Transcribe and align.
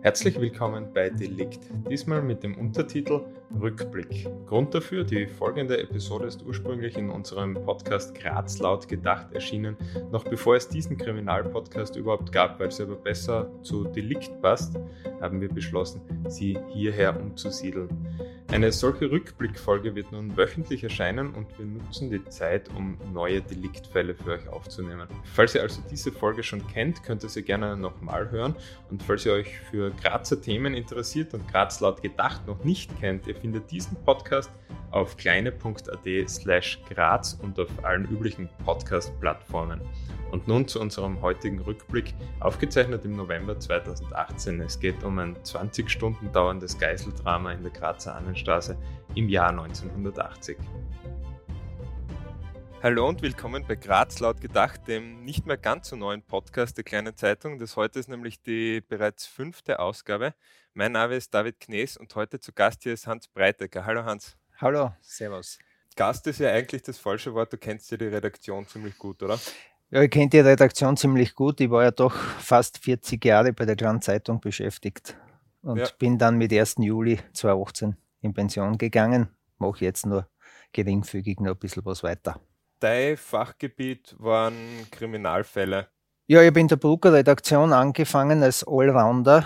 Herzlich 0.00 0.40
willkommen 0.40 0.92
bei 0.94 1.10
Delikt, 1.10 1.58
diesmal 1.90 2.22
mit 2.22 2.44
dem 2.44 2.56
Untertitel 2.56 3.22
Rückblick. 3.60 4.28
Grund 4.46 4.74
dafür, 4.74 5.04
die 5.04 5.26
folgende 5.26 5.78
Episode 5.78 6.26
ist 6.26 6.44
ursprünglich 6.44 6.96
in 6.96 7.10
unserem 7.10 7.54
Podcast 7.54 8.14
Graz 8.14 8.58
laut 8.58 8.88
gedacht 8.88 9.32
erschienen, 9.32 9.76
noch 10.12 10.24
bevor 10.24 10.56
es 10.56 10.68
diesen 10.68 10.98
Kriminalpodcast 10.98 11.96
überhaupt 11.96 12.30
gab, 12.30 12.60
weil 12.60 12.68
es 12.68 12.80
aber 12.80 12.96
besser 12.96 13.50
zu 13.62 13.84
Delikt 13.84 14.40
passt, 14.42 14.76
haben 15.20 15.40
wir 15.40 15.48
beschlossen, 15.48 16.00
sie 16.28 16.58
hierher 16.68 17.18
umzusiedeln. 17.18 17.88
Eine 18.50 18.72
solche 18.72 19.10
Rückblickfolge 19.10 19.94
wird 19.94 20.10
nun 20.10 20.34
wöchentlich 20.38 20.82
erscheinen 20.82 21.34
und 21.34 21.58
wir 21.58 21.66
nutzen 21.66 22.10
die 22.10 22.24
Zeit, 22.30 22.70
um 22.74 22.96
neue 23.12 23.42
Deliktfälle 23.42 24.14
für 24.14 24.32
euch 24.32 24.48
aufzunehmen. 24.48 25.06
Falls 25.34 25.54
ihr 25.54 25.60
also 25.60 25.82
diese 25.90 26.10
Folge 26.10 26.42
schon 26.42 26.66
kennt, 26.66 27.02
könnt 27.02 27.22
ihr 27.22 27.28
sie 27.28 27.42
gerne 27.42 27.76
nochmal 27.76 28.30
hören 28.30 28.56
und 28.90 29.02
falls 29.02 29.26
ihr 29.26 29.34
euch 29.34 29.58
für 29.70 29.90
Grazer 29.90 30.40
Themen 30.40 30.72
interessiert 30.72 31.34
und 31.34 31.46
Graz 31.46 31.80
laut 31.80 32.00
gedacht 32.00 32.46
noch 32.46 32.64
nicht 32.64 32.98
kennt, 32.98 33.26
ihr 33.26 33.34
findet 33.40 33.70
diesen 33.70 33.96
Podcast 34.04 34.50
auf 34.90 35.16
kleine.at 35.16 36.28
slash 36.28 36.80
Graz 36.88 37.38
und 37.42 37.58
auf 37.58 37.68
allen 37.82 38.04
üblichen 38.08 38.48
Podcast-Plattformen. 38.64 39.80
Und 40.30 40.46
nun 40.46 40.68
zu 40.68 40.80
unserem 40.80 41.20
heutigen 41.22 41.60
Rückblick, 41.60 42.14
aufgezeichnet 42.40 43.04
im 43.04 43.12
November 43.12 43.58
2018. 43.58 44.60
Es 44.60 44.78
geht 44.78 45.02
um 45.02 45.18
ein 45.18 45.36
20 45.42 45.88
Stunden 45.88 46.30
dauerndes 46.32 46.78
Geiseldrama 46.78 47.52
in 47.52 47.62
der 47.62 47.72
Grazer 47.72 48.14
Annenstraße 48.14 48.76
im 49.14 49.28
Jahr 49.28 49.50
1980. 49.50 50.58
Hallo 52.80 53.08
und 53.08 53.22
willkommen 53.22 53.64
bei 53.66 53.74
Graz 53.74 54.20
laut 54.20 54.40
gedacht, 54.40 54.86
dem 54.86 55.24
nicht 55.24 55.46
mehr 55.46 55.56
ganz 55.56 55.88
so 55.88 55.96
neuen 55.96 56.22
Podcast 56.22 56.76
der 56.76 56.84
kleinen 56.84 57.16
Zeitung. 57.16 57.58
Das 57.58 57.74
heute 57.74 57.98
ist 57.98 58.08
nämlich 58.08 58.40
die 58.40 58.80
bereits 58.80 59.26
fünfte 59.26 59.80
Ausgabe. 59.80 60.32
Mein 60.74 60.92
Name 60.92 61.16
ist 61.16 61.34
David 61.34 61.58
Knees 61.58 61.96
und 61.96 62.14
heute 62.14 62.38
zu 62.38 62.52
Gast 62.52 62.84
hier 62.84 62.92
ist 62.92 63.08
Hans 63.08 63.26
Breitecker. 63.26 63.84
Hallo 63.84 64.04
Hans. 64.04 64.36
Hallo, 64.58 64.92
Servus. 65.00 65.58
Gast 65.96 66.28
ist 66.28 66.38
ja 66.38 66.52
eigentlich 66.52 66.82
das 66.82 66.98
falsche 66.98 67.34
Wort. 67.34 67.52
Du 67.52 67.58
kennst 67.58 67.90
ja 67.90 67.96
die 67.96 68.06
Redaktion 68.06 68.64
ziemlich 68.68 68.96
gut, 68.96 69.24
oder? 69.24 69.40
Ja, 69.90 70.02
ich 70.02 70.10
kenne 70.12 70.28
die 70.28 70.38
Redaktion 70.38 70.96
ziemlich 70.96 71.34
gut. 71.34 71.60
Ich 71.60 71.70
war 71.70 71.82
ja 71.82 71.90
doch 71.90 72.14
fast 72.14 72.78
40 72.78 73.24
Jahre 73.24 73.52
bei 73.52 73.66
der 73.66 73.74
Grand 73.74 74.04
Zeitung 74.04 74.40
beschäftigt 74.40 75.16
und 75.62 75.78
ja. 75.78 75.88
bin 75.98 76.16
dann 76.16 76.38
mit 76.38 76.52
1. 76.52 76.76
Juli 76.78 77.18
2018 77.32 77.96
in 78.20 78.34
Pension 78.34 78.78
gegangen. 78.78 79.30
Mache 79.58 79.84
jetzt 79.84 80.06
nur 80.06 80.28
geringfügig 80.72 81.40
noch 81.40 81.54
ein 81.54 81.58
bisschen 81.58 81.84
was 81.84 82.04
weiter. 82.04 82.40
Dein 82.80 83.16
Fachgebiet 83.16 84.14
waren 84.18 84.54
Kriminalfälle. 84.92 85.88
Ja, 86.28 86.42
ich 86.42 86.46
habe 86.46 86.60
in 86.60 86.68
der 86.68 86.76
Brucker 86.76 87.12
Redaktion 87.12 87.72
angefangen 87.72 88.40
als 88.42 88.64
Allrounder. 88.64 89.44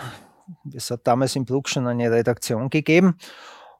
Es 0.74 0.90
hat 0.90 1.06
damals 1.06 1.34
im 1.34 1.46
Bruck 1.46 1.70
schon 1.70 1.86
eine 1.86 2.10
Redaktion 2.10 2.68
gegeben 2.68 3.16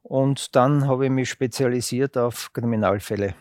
und 0.03 0.57
dann 0.57 0.87
habe 0.89 1.05
ich 1.05 1.11
mich 1.11 1.29
spezialisiert 1.29 2.17
auf 2.17 2.51
Kriminalfälle. 2.55 3.35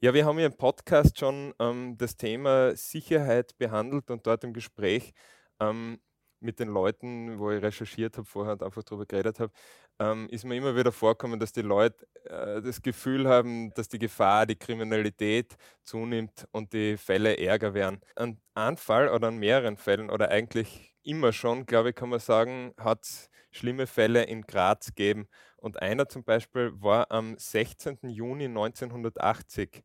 Ja, 0.00 0.14
wir 0.14 0.24
haben 0.24 0.38
ja 0.38 0.46
im 0.46 0.56
Podcast 0.56 1.18
schon 1.18 1.52
ähm, 1.58 1.96
das 1.98 2.16
Thema 2.16 2.76
Sicherheit 2.76 3.58
behandelt 3.58 4.08
und 4.10 4.26
dort 4.28 4.44
im 4.44 4.52
Gespräch 4.52 5.12
ähm, 5.58 5.98
mit 6.38 6.60
den 6.60 6.68
Leuten, 6.68 7.40
wo 7.40 7.50
ich 7.50 7.60
recherchiert 7.60 8.16
habe, 8.16 8.24
vorher 8.24 8.52
und 8.52 8.62
einfach 8.62 8.84
darüber 8.84 9.04
geredet 9.04 9.40
habe, 9.40 9.52
ähm, 10.00 10.28
ist 10.30 10.44
mir 10.44 10.56
immer 10.56 10.76
wieder 10.76 10.92
vorkommen, 10.92 11.38
dass 11.40 11.52
die 11.52 11.62
Leute 11.62 12.06
äh, 12.24 12.62
das 12.62 12.82
Gefühl 12.82 13.28
haben, 13.28 13.72
dass 13.74 13.88
die 13.88 13.98
Gefahr, 13.98 14.46
die 14.46 14.56
Kriminalität 14.56 15.56
zunimmt 15.84 16.48
und 16.52 16.72
die 16.72 16.96
Fälle 16.96 17.38
ärger 17.38 17.74
werden. 17.74 18.00
An 18.16 18.40
einem 18.54 18.78
Fall 18.78 19.08
oder 19.10 19.28
an 19.28 19.38
mehreren 19.38 19.76
Fällen 19.76 20.10
oder 20.10 20.30
eigentlich 20.30 20.94
immer 21.02 21.32
schon, 21.32 21.66
glaube 21.66 21.90
ich, 21.90 21.94
kann 21.96 22.08
man 22.10 22.20
sagen, 22.20 22.74
hat 22.78 23.04
es 23.04 23.30
schlimme 23.52 23.86
Fälle 23.86 24.24
in 24.24 24.42
Graz 24.42 24.88
gegeben. 24.88 25.28
Und 25.56 25.82
einer 25.82 26.08
zum 26.08 26.24
Beispiel 26.24 26.72
war 26.74 27.10
am 27.10 27.36
16. 27.38 27.98
Juni 28.08 28.44
1980. 28.46 29.84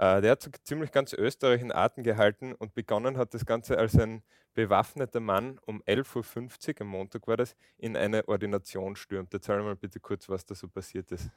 Äh, 0.00 0.22
der 0.22 0.30
hat 0.30 0.48
ziemlich 0.64 0.92
ganz 0.92 1.12
Österreich 1.12 1.60
in 1.60 1.72
Atem 1.72 2.02
gehalten 2.02 2.54
und 2.54 2.74
begonnen 2.74 3.18
hat 3.18 3.34
das 3.34 3.44
Ganze 3.44 3.76
als 3.76 3.98
ein 3.98 4.22
bewaffneter 4.54 5.20
Mann 5.20 5.60
um 5.66 5.82
11.50 5.82 6.68
Uhr, 6.68 6.74
am 6.80 6.86
Montag 6.86 7.28
war 7.28 7.36
das, 7.36 7.54
in 7.76 7.98
eine 7.98 8.26
Ordination 8.26 8.96
stürmt. 8.96 9.34
Erzähl 9.34 9.62
mal 9.62 9.76
bitte 9.76 10.00
kurz, 10.00 10.26
was 10.30 10.46
da 10.46 10.54
so 10.54 10.68
passiert 10.68 11.12
ist. 11.12 11.28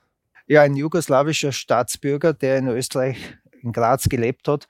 Ja, 0.48 0.62
ein 0.62 0.78
jugoslawischer 0.78 1.52
Staatsbürger, 1.52 2.34
der 2.34 2.58
in 2.58 2.70
Österreich, 2.70 3.38
in 3.62 3.74
Graz 3.74 4.08
gelebt 4.08 4.48
hat, 4.48 4.70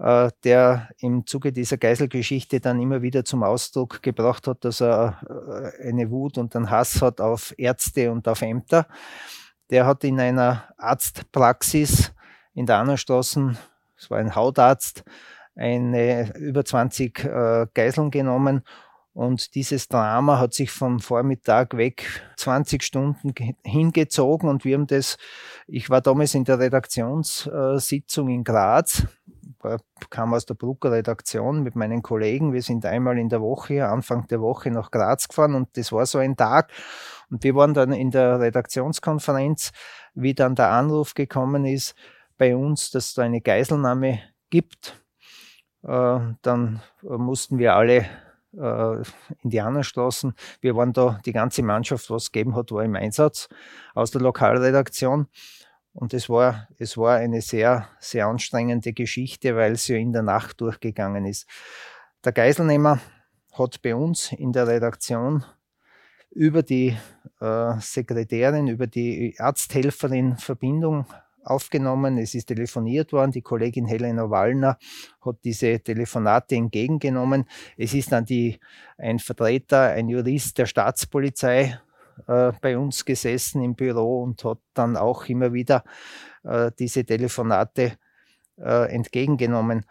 äh, 0.00 0.30
der 0.42 0.90
im 0.98 1.24
Zuge 1.24 1.52
dieser 1.52 1.76
Geiselgeschichte 1.76 2.58
dann 2.58 2.82
immer 2.82 3.02
wieder 3.02 3.24
zum 3.24 3.44
Ausdruck 3.44 4.02
gebracht 4.02 4.48
hat, 4.48 4.64
dass 4.64 4.80
er 4.80 5.72
äh, 5.80 5.88
eine 5.88 6.10
Wut 6.10 6.38
und 6.38 6.56
einen 6.56 6.70
Hass 6.70 7.00
hat 7.02 7.20
auf 7.20 7.54
Ärzte 7.56 8.10
und 8.10 8.26
auf 8.26 8.42
Ämter. 8.42 8.88
Der 9.70 9.86
hat 9.86 10.02
in 10.02 10.18
einer 10.18 10.74
Arztpraxis 10.76 12.12
in 12.58 12.66
der 12.66 12.78
Annerstraße, 12.78 13.56
es 13.96 14.10
war 14.10 14.18
ein 14.18 14.34
Hautarzt, 14.34 15.04
eine 15.54 16.36
über 16.36 16.64
20 16.64 17.24
äh, 17.24 17.66
Geiseln 17.72 18.10
genommen. 18.10 18.62
Und 19.12 19.54
dieses 19.54 19.88
Drama 19.88 20.38
hat 20.38 20.54
sich 20.54 20.70
vom 20.70 20.98
Vormittag 21.00 21.76
weg 21.76 22.22
20 22.36 22.82
Stunden 22.82 23.32
hingezogen. 23.64 24.48
Und 24.48 24.64
wir 24.64 24.76
haben 24.76 24.88
das, 24.88 25.18
ich 25.68 25.88
war 25.88 26.00
damals 26.00 26.34
in 26.34 26.44
der 26.44 26.58
Redaktionssitzung 26.58 28.28
in 28.28 28.42
Graz. 28.42 29.06
Kam 30.10 30.34
aus 30.34 30.46
der 30.46 30.54
Brucker 30.54 30.92
Redaktion 30.92 31.62
mit 31.62 31.74
meinen 31.74 32.02
Kollegen. 32.02 32.52
Wir 32.52 32.62
sind 32.62 32.86
einmal 32.86 33.18
in 33.18 33.28
der 33.28 33.40
Woche, 33.40 33.86
Anfang 33.86 34.26
der 34.28 34.40
Woche 34.40 34.70
nach 34.70 34.90
Graz 34.90 35.28
gefahren. 35.28 35.54
Und 35.54 35.76
das 35.76 35.92
war 35.92 36.06
so 36.06 36.18
ein 36.18 36.36
Tag. 36.36 36.70
Und 37.30 37.42
wir 37.42 37.54
waren 37.54 37.74
dann 37.74 37.92
in 37.92 38.10
der 38.10 38.40
Redaktionskonferenz, 38.40 39.70
wie 40.14 40.34
dann 40.34 40.54
der 40.56 40.70
Anruf 40.70 41.14
gekommen 41.14 41.64
ist 41.64 41.94
bei 42.38 42.56
uns, 42.56 42.90
dass 42.90 43.14
da 43.14 43.22
eine 43.22 43.40
Geiselnahme 43.40 44.20
gibt. 44.50 44.98
Äh, 45.82 46.20
dann 46.42 46.80
mussten 47.02 47.58
wir 47.58 47.74
alle 47.74 48.06
äh, 48.56 49.02
Indianerstraßen. 49.42 50.34
Wir 50.60 50.76
waren 50.76 50.92
da, 50.92 51.20
die 51.24 51.32
ganze 51.32 51.62
Mannschaft, 51.62 52.10
was 52.10 52.24
es 52.24 52.32
gegeben 52.32 52.56
hat, 52.56 52.72
war 52.72 52.84
im 52.84 52.96
Einsatz 52.96 53.48
aus 53.94 54.10
der 54.10 54.22
Lokalredaktion. 54.22 55.26
Und 55.92 56.14
es 56.14 56.28
war, 56.28 56.68
es 56.78 56.96
war 56.96 57.16
eine 57.16 57.40
sehr, 57.40 57.88
sehr 57.98 58.26
anstrengende 58.26 58.92
Geschichte, 58.92 59.56
weil 59.56 59.72
es 59.72 59.88
ja 59.88 59.96
in 59.96 60.12
der 60.12 60.22
Nacht 60.22 60.60
durchgegangen 60.60 61.26
ist. 61.26 61.48
Der 62.24 62.32
Geiselnehmer 62.32 63.00
hat 63.52 63.82
bei 63.82 63.94
uns 63.94 64.32
in 64.32 64.52
der 64.52 64.66
Redaktion 64.66 65.44
über 66.30 66.62
die 66.62 66.96
äh, 67.40 67.80
Sekretärin, 67.80 68.68
über 68.68 68.86
die 68.86 69.34
Arzthelferin 69.38 70.36
Verbindung 70.36 71.06
aufgenommen. 71.44 72.18
Es 72.18 72.34
ist 72.34 72.46
telefoniert 72.46 73.12
worden. 73.12 73.32
Die 73.32 73.42
Kollegin 73.42 73.86
Helena 73.86 74.30
Wallner 74.30 74.78
hat 75.24 75.36
diese 75.44 75.80
Telefonate 75.80 76.56
entgegengenommen. 76.56 77.44
Es 77.76 77.94
ist 77.94 78.12
dann 78.12 78.24
die, 78.24 78.58
ein 78.96 79.18
Vertreter, 79.18 79.90
ein 79.90 80.08
Jurist 80.08 80.58
der 80.58 80.66
Staatspolizei 80.66 81.78
äh, 82.26 82.52
bei 82.60 82.76
uns 82.76 83.04
gesessen 83.04 83.62
im 83.62 83.74
Büro 83.74 84.22
und 84.22 84.44
hat 84.44 84.58
dann 84.74 84.96
auch 84.96 85.26
immer 85.26 85.52
wieder 85.52 85.84
äh, 86.44 86.70
diese 86.78 87.04
Telefonate 87.04 87.98
äh, 88.56 88.92
entgegengenommen, 88.92 89.84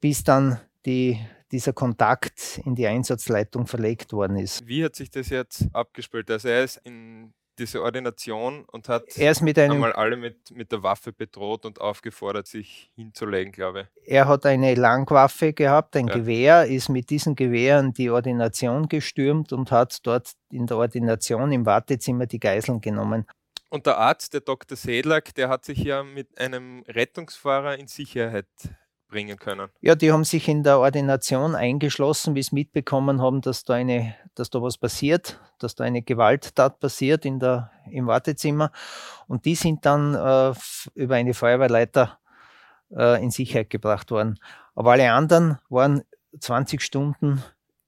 bis 0.00 0.24
dann 0.24 0.60
die, 0.86 1.18
dieser 1.50 1.72
Kontakt 1.72 2.60
in 2.64 2.74
die 2.74 2.86
Einsatzleitung 2.86 3.66
verlegt 3.66 4.12
worden 4.12 4.36
ist. 4.36 4.66
Wie 4.66 4.84
hat 4.84 4.94
sich 4.94 5.10
das 5.10 5.30
jetzt 5.30 5.66
abgespielt? 5.72 6.30
Also 6.30 6.48
er 6.48 6.64
ist 6.64 6.80
in 6.84 7.32
diese 7.58 7.82
Ordination 7.82 8.64
und 8.64 8.88
hat 8.88 9.16
er 9.16 9.30
ist 9.30 9.42
mit 9.42 9.58
einem, 9.58 9.72
einmal 9.72 9.92
alle 9.92 10.16
mit, 10.16 10.50
mit 10.50 10.72
der 10.72 10.82
Waffe 10.82 11.12
bedroht 11.12 11.64
und 11.64 11.80
aufgefordert, 11.80 12.46
sich 12.46 12.90
hinzulegen, 12.96 13.52
glaube 13.52 13.88
ich. 14.04 14.10
Er 14.10 14.28
hat 14.28 14.46
eine 14.46 14.74
Langwaffe 14.74 15.52
gehabt, 15.52 15.96
ein 15.96 16.08
ja. 16.08 16.14
Gewehr, 16.14 16.66
ist 16.66 16.88
mit 16.88 17.10
diesen 17.10 17.34
Gewehren 17.34 17.92
die 17.92 18.10
Ordination 18.10 18.88
gestürmt 18.88 19.52
und 19.52 19.70
hat 19.70 19.98
dort 20.06 20.32
in 20.50 20.66
der 20.66 20.76
Ordination 20.76 21.52
im 21.52 21.66
Wartezimmer 21.66 22.26
die 22.26 22.40
Geiseln 22.40 22.80
genommen. 22.80 23.26
Und 23.70 23.86
der 23.86 23.98
Arzt, 23.98 24.34
der 24.34 24.40
Dr. 24.40 24.76
Sedlak, 24.76 25.34
der 25.34 25.48
hat 25.48 25.64
sich 25.64 25.78
ja 25.78 26.04
mit 26.04 26.38
einem 26.38 26.84
Rettungsfahrer 26.86 27.76
in 27.76 27.88
Sicherheit 27.88 28.46
bringen 29.08 29.38
können. 29.38 29.68
Ja, 29.80 29.94
die 29.94 30.12
haben 30.12 30.24
sich 30.24 30.48
in 30.48 30.62
der 30.62 30.78
Ordination 30.78 31.54
eingeschlossen, 31.54 32.34
wie 32.34 32.40
es 32.40 32.52
mitbekommen 32.52 33.20
haben, 33.22 33.40
dass 33.40 33.64
da 33.64 33.74
eine, 33.74 34.14
dass 34.34 34.50
da 34.50 34.60
was 34.62 34.78
passiert, 34.78 35.40
dass 35.58 35.74
da 35.74 35.84
eine 35.84 36.02
Gewalttat 36.02 36.80
passiert 36.80 37.24
in 37.24 37.38
der, 37.38 37.70
im 37.90 38.06
Wartezimmer. 38.06 38.72
Und 39.26 39.44
die 39.44 39.54
sind 39.54 39.86
dann 39.86 40.14
äh, 40.14 40.54
über 40.94 41.14
eine 41.14 41.34
Feuerwehrleiter 41.34 42.18
äh, 42.94 43.22
in 43.22 43.30
Sicherheit 43.30 43.70
gebracht 43.70 44.10
worden. 44.10 44.38
Aber 44.74 44.92
alle 44.92 45.12
anderen 45.12 45.58
waren 45.68 46.02
20 46.38 46.82
Stunden 46.82 47.42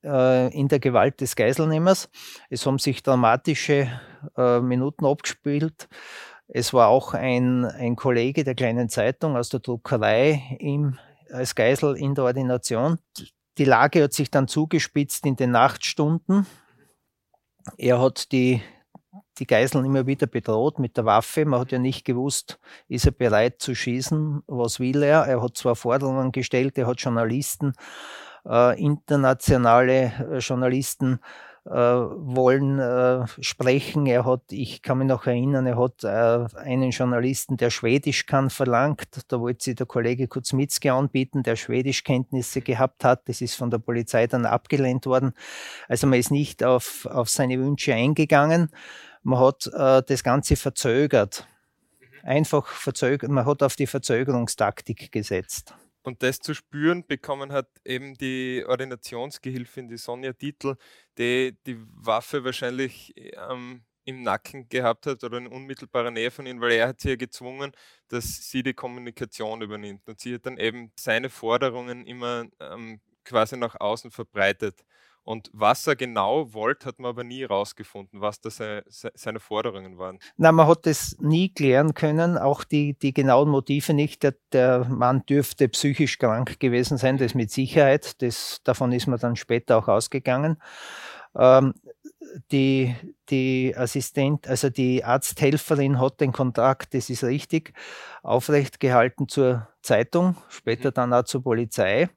äh, 0.05 0.55
in 0.55 0.69
der 0.69 0.79
Gewalt 0.79 1.21
des 1.21 1.37
Geiselnehmers. 1.37 2.09
Es 2.49 2.65
haben 2.67 2.79
sich 2.79 3.03
dramatische 3.03 3.89
äh, 4.37 4.61
Minuten 4.61 5.05
abgespielt. 5.05 5.89
Es 6.49 6.73
war 6.73 6.89
auch 6.89 7.15
ein, 7.15 7.65
ein 7.65 7.97
Kollege 7.97 8.45
der 8.45 8.55
kleinen 8.55 8.89
Zeitung 8.89 9.37
aus 9.37 9.49
der 9.49 9.61
Druckerei 9.61 10.57
im 10.61 10.99
als 11.33 11.55
Geisel 11.55 11.97
in 11.97 12.15
der 12.15 12.25
Ordination. 12.25 12.99
Die 13.59 13.65
Lage 13.65 14.05
hat 14.05 14.13
sich 14.13 14.31
dann 14.31 14.49
zugespitzt 14.49 15.27
in 15.27 15.37
den 15.37 15.51
Nachtstunden. 15.51 16.47
er 17.79 18.01
hat 18.01 18.31
die, 18.33 18.63
die 19.39 19.47
Geiseln 19.47 19.85
immer 19.85 20.07
wieder 20.07 20.27
bedroht 20.27 20.79
mit 20.79 20.97
der 20.97 21.05
Waffe. 21.05 21.45
Man 21.45 21.61
hat 21.61 21.73
ja 21.73 21.79
nicht 21.79 22.05
gewusst, 22.05 22.59
ist 22.89 23.07
er 23.07 23.13
bereit 23.13 23.61
zu 23.61 23.75
schießen, 23.75 24.43
was 24.47 24.79
will 24.79 25.03
er. 25.03 25.25
Er 25.25 25.43
hat 25.43 25.57
zwar 25.57 25.75
Forderungen 25.75 26.33
gestellt, 26.33 26.79
er 26.79 26.87
hat 26.87 27.01
Journalisten, 27.01 27.73
äh, 28.47 28.81
internationale 28.81 30.13
äh, 30.31 30.39
Journalisten 30.39 31.19
wollen 31.71 32.79
äh, 32.79 33.27
sprechen. 33.41 34.07
Er 34.07 34.25
hat, 34.25 34.43
ich 34.51 34.83
kann 34.83 34.99
mich 34.99 35.09
noch 35.09 35.27
erinnern, 35.27 35.67
er 35.67 35.79
hat 35.79 36.05
äh, 36.05 36.59
einen 36.59 36.91
Journalisten, 36.91 37.57
der 37.57 37.71
Schwedisch 37.71 38.27
kann, 38.27 38.51
verlangt. 38.51 39.09
Da 39.29 39.41
wollte 39.41 39.65
sich 39.65 39.75
der 39.75 39.87
Kollege 39.87 40.29
Kuzmitzki 40.29 40.91
anbieten, 40.91 41.43
der 41.43 41.57
Schwedischkenntnisse 41.57 42.61
gehabt 42.61 43.05
hat. 43.05 43.29
Das 43.29 43.41
ist 43.41 43.57
von 43.57 43.71
der 43.71 43.79
Polizei 43.79 44.27
dann 44.27 44.47
abgelehnt 44.47 45.07
worden. 45.07 45.33
Also 45.89 46.07
man 46.07 46.19
ist 46.19 46.31
nicht 46.31 46.63
auf, 46.63 47.07
auf 47.07 47.29
seine 47.29 47.59
Wünsche 47.59 47.95
eingegangen. 47.95 48.71
Man 49.23 49.41
hat 49.41 49.67
äh, 49.73 50.03
das 50.07 50.23
Ganze 50.23 50.57
verzögert. 50.57 51.49
Einfach 52.23 52.67
verzögert. 52.67 53.31
Man 53.31 53.45
hat 53.45 53.63
auf 53.63 53.77
die 53.77 53.87
Verzögerungstaktik 53.87 55.11
gesetzt. 55.11 55.75
Und 56.07 56.23
das 56.23 56.39
zu 56.39 56.55
spüren 56.55 57.05
bekommen 57.05 57.51
hat 57.51 57.69
eben 57.85 58.15
die 58.15 58.65
Ordinationsgehilfin, 58.65 59.89
die 59.89 59.97
Sonja 59.97 60.33
Dietl, 60.33 60.77
die 61.19 61.57
die 61.67 61.79
Waffe 61.97 62.45
wahrscheinlich 62.45 63.13
ähm, 63.17 63.83
im 64.05 64.23
Nacken 64.23 64.69
gehabt 64.69 65.07
hat 65.07 65.25
oder 65.25 65.39
in 65.39 65.49
unmittelbarer 65.49 66.13
Nähe 66.13 66.31
von 66.31 66.47
ihm, 66.47 66.61
weil 66.61 66.71
er 66.73 66.87
hat 66.87 67.01
sie 67.01 67.09
ja 67.11 67.17
gezwungen, 67.17 67.73
dass 68.07 68.49
sie 68.49 68.63
die 68.63 68.73
Kommunikation 68.73 69.63
übernimmt. 69.63 70.07
Und 70.09 70.21
sie 70.21 70.35
hat 70.35 70.47
dann 70.47 70.59
eben 70.59 70.93
seine 70.97 71.29
Forderungen 71.29 72.07
immer 72.07 72.47
ähm, 72.61 73.01
quasi 73.25 73.57
nach 73.57 73.75
außen 73.81 74.13
verbreitet. 74.13 74.85
Und 75.27 75.51
was 75.53 75.85
er 75.89 75.97
genau 75.97 76.55
wollte, 76.55 76.87
hat 76.87 77.01
man 77.01 77.09
aber 77.09 77.25
nie 77.25 77.41
herausgefunden, 77.41 78.21
was 78.21 78.41
da 78.41 78.49
seine, 78.49 78.85
seine 78.87 79.41
Forderungen 79.41 79.99
waren. 79.99 80.21
Na, 80.37 80.53
man 80.53 80.69
hat 80.69 80.87
das 80.87 81.17
nie 81.19 81.49
klären 81.49 81.95
können, 81.95 82.39
auch 82.39 82.63
die, 82.63 82.95
die 82.95 83.13
genauen 83.13 83.49
Motive 83.49 83.93
nicht. 83.93 84.23
Der, 84.23 84.37
der 84.53 84.85
Mann 84.85 85.27
dürfte 85.27 85.69
psychisch 85.69 86.19
krank 86.19 86.61
gewesen 86.61 86.97
sein, 86.97 87.19
das 87.19 87.35
mit 87.35 87.51
Sicherheit. 87.51 88.23
Das, 88.23 88.61
davon 88.63 88.93
ist 88.93 89.09
man 89.09 89.19
dann 89.19 89.35
später 89.35 89.79
auch 89.79 89.89
ausgegangen. 89.89 90.63
Ähm, 91.37 91.75
die, 92.53 92.95
die 93.29 93.75
Assistent, 93.77 94.47
also 94.47 94.71
die 94.71 95.03
Arzthelferin 95.03 95.99
hat 96.01 96.21
den 96.21 96.31
Kontakt, 96.31 96.95
das 96.95 97.11
ist 97.11 97.25
richtig, 97.25 97.73
aufrecht 98.23 98.79
gehalten 98.79 99.29
zur 99.29 99.67
Zeitung, 99.83 100.37
später 100.49 100.91
mhm. 100.91 100.95
dann 100.95 101.13
auch 101.15 101.25
zur 101.25 101.43
Polizei. 101.43 102.09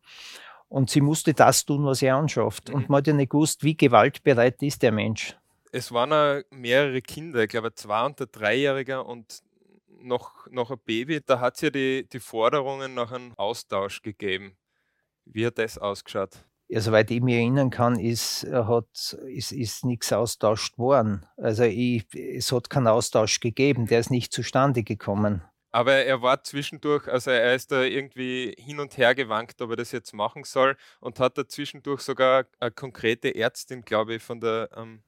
Und 0.69 0.89
sie 0.89 1.01
musste 1.01 1.33
das 1.33 1.66
tun, 1.66 1.83
was 1.86 2.01
er 2.01 2.16
anschafft. 2.16 2.69
Mhm. 2.69 2.75
Und 2.75 2.89
man 2.89 3.00
hat 3.00 3.07
ja 3.07 3.13
nicht 3.13 3.31
gewusst, 3.31 3.63
wie 3.63 3.75
gewaltbereit 3.75 4.62
ist 4.62 4.81
der 4.83 4.92
Mensch. 4.92 5.36
Es 5.71 5.92
waren 5.92 6.13
auch 6.13 6.44
mehrere 6.51 7.01
Kinder, 7.01 7.44
ich 7.44 7.50
glaube 7.50 7.74
zwei 7.75 8.06
und 8.06 8.19
ein 8.21 8.27
Dreijähriger 8.31 9.06
und 9.06 9.44
noch, 10.01 10.48
noch 10.50 10.71
ein 10.71 10.80
Baby. 10.86 11.21
Da 11.25 11.39
hat 11.39 11.56
es 11.56 11.62
ja 11.62 11.69
die, 11.69 12.07
die 12.12 12.19
Forderungen 12.19 12.94
nach 12.94 13.12
einem 13.12 13.33
Austausch 13.36 14.01
gegeben. 14.01 14.57
Wie 15.25 15.45
hat 15.45 15.57
das 15.57 15.77
ausgeschaut? 15.77 16.44
Ja, 16.68 16.81
soweit 16.81 17.10
ich 17.10 17.21
mich 17.21 17.36
erinnern 17.36 17.71
kann, 17.71 18.00
ist, 18.00 18.45
hat, 18.51 19.18
ist, 19.27 19.51
ist 19.51 19.86
nichts 19.86 20.13
austauscht 20.13 20.77
worden. 20.77 21.25
Also 21.38 21.63
ich, 21.63 22.06
es 22.13 22.51
hat 22.51 22.69
keinen 22.69 22.88
Austausch 22.88 23.39
gegeben, 23.39 23.88
der 23.88 24.00
ist 24.00 24.12
nicht 24.12 24.31
zustande 24.31 24.83
gekommen. 24.83 25.42
Aber 25.71 25.94
er 25.94 26.21
war 26.21 26.44
zwischendurch, 26.44 27.07
also 27.07 27.31
er 27.31 27.54
ist 27.54 27.71
da 27.71 27.83
irgendwie 27.83 28.56
hin 28.57 28.80
und 28.80 28.98
her 28.98 29.13
gewankt, 29.13 29.62
ob 29.62 29.71
er 29.71 29.75
das 29.75 29.92
jetzt 29.92 30.13
machen 30.13 30.44
soll 30.44 30.75
und 31.00 31.19
hat 31.19 31.38
da 31.38 31.48
zwischendurch 31.48 32.01
sogar 32.01 32.45
eine 32.60 32.71
konkrete 32.71 33.36
Ärztin, 33.36 33.83
glaube 33.83 34.16
ich, 34.16 34.24
von 34.24 34.39
der 34.39 34.69
ähm, 34.75 35.04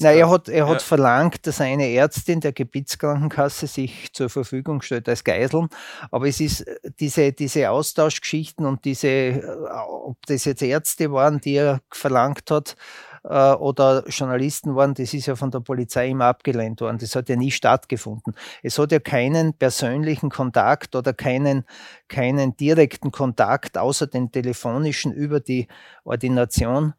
Nein, 0.00 0.18
er 0.18 0.28
hat, 0.28 0.50
er 0.50 0.68
hat 0.68 0.82
verlangt, 0.82 1.46
dass 1.46 1.60
eine 1.60 1.90
Ärztin 1.90 2.40
der 2.40 2.52
Gebietskrankenkasse 2.52 3.66
sich 3.66 4.12
zur 4.12 4.28
Verfügung 4.28 4.82
stellt 4.82 5.08
als 5.08 5.24
Geiseln. 5.24 5.68
Aber 6.10 6.28
es 6.28 6.40
ist 6.40 6.60
äh, 6.60 6.76
diese, 7.00 7.32
diese 7.32 7.70
Austauschgeschichten 7.70 8.66
und 8.66 8.84
diese, 8.84 9.08
äh, 9.08 9.42
ob 9.88 10.18
das 10.26 10.44
jetzt 10.44 10.60
Ärzte 10.60 11.10
waren, 11.12 11.40
die 11.40 11.54
er 11.54 11.80
verlangt 11.90 12.50
hat, 12.50 12.76
äh, 13.24 13.52
oder 13.52 14.04
Journalisten 14.08 14.74
waren, 14.74 14.94
das 14.94 15.14
ist 15.14 15.26
ja 15.26 15.36
von 15.36 15.50
der 15.50 15.60
Polizei 15.60 16.08
immer 16.10 16.26
abgelehnt 16.26 16.80
worden. 16.80 16.98
Das 16.98 17.14
hat 17.14 17.28
ja 17.28 17.36
nie 17.36 17.50
stattgefunden. 17.50 18.34
Es 18.62 18.78
hat 18.78 18.92
ja 18.92 18.98
keinen 18.98 19.54
persönlichen 19.54 20.30
Kontakt 20.30 20.94
oder 20.94 21.12
keinen, 21.12 21.64
keinen 22.08 22.56
direkten 22.56 23.10
Kontakt 23.10 23.78
außer 23.78 24.06
den 24.06 24.32
telefonischen 24.32 25.12
über 25.12 25.40
die 25.40 25.68
Ordination 26.04 26.94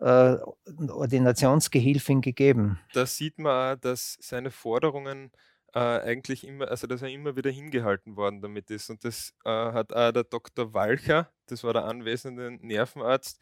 äh, 0.00 0.36
Ordinationsgehilfin 0.88 2.20
gegeben. 2.20 2.80
Da 2.92 3.06
sieht 3.06 3.38
man 3.38 3.76
auch, 3.76 3.80
dass 3.80 4.18
seine 4.20 4.50
Forderungen 4.50 5.30
äh, 5.72 5.78
eigentlich 5.78 6.46
immer, 6.46 6.68
also 6.68 6.86
dass 6.86 7.02
er 7.02 7.08
immer 7.08 7.36
wieder 7.36 7.50
hingehalten 7.50 8.16
worden 8.16 8.40
damit 8.40 8.70
ist. 8.70 8.90
Und 8.90 9.04
das 9.04 9.34
äh, 9.44 9.50
hat 9.50 9.92
auch 9.92 10.12
der 10.12 10.24
Dr. 10.24 10.72
Walcher, 10.74 11.30
das 11.46 11.64
war 11.64 11.72
der 11.72 11.84
anwesende 11.84 12.58
Nervenarzt, 12.60 13.40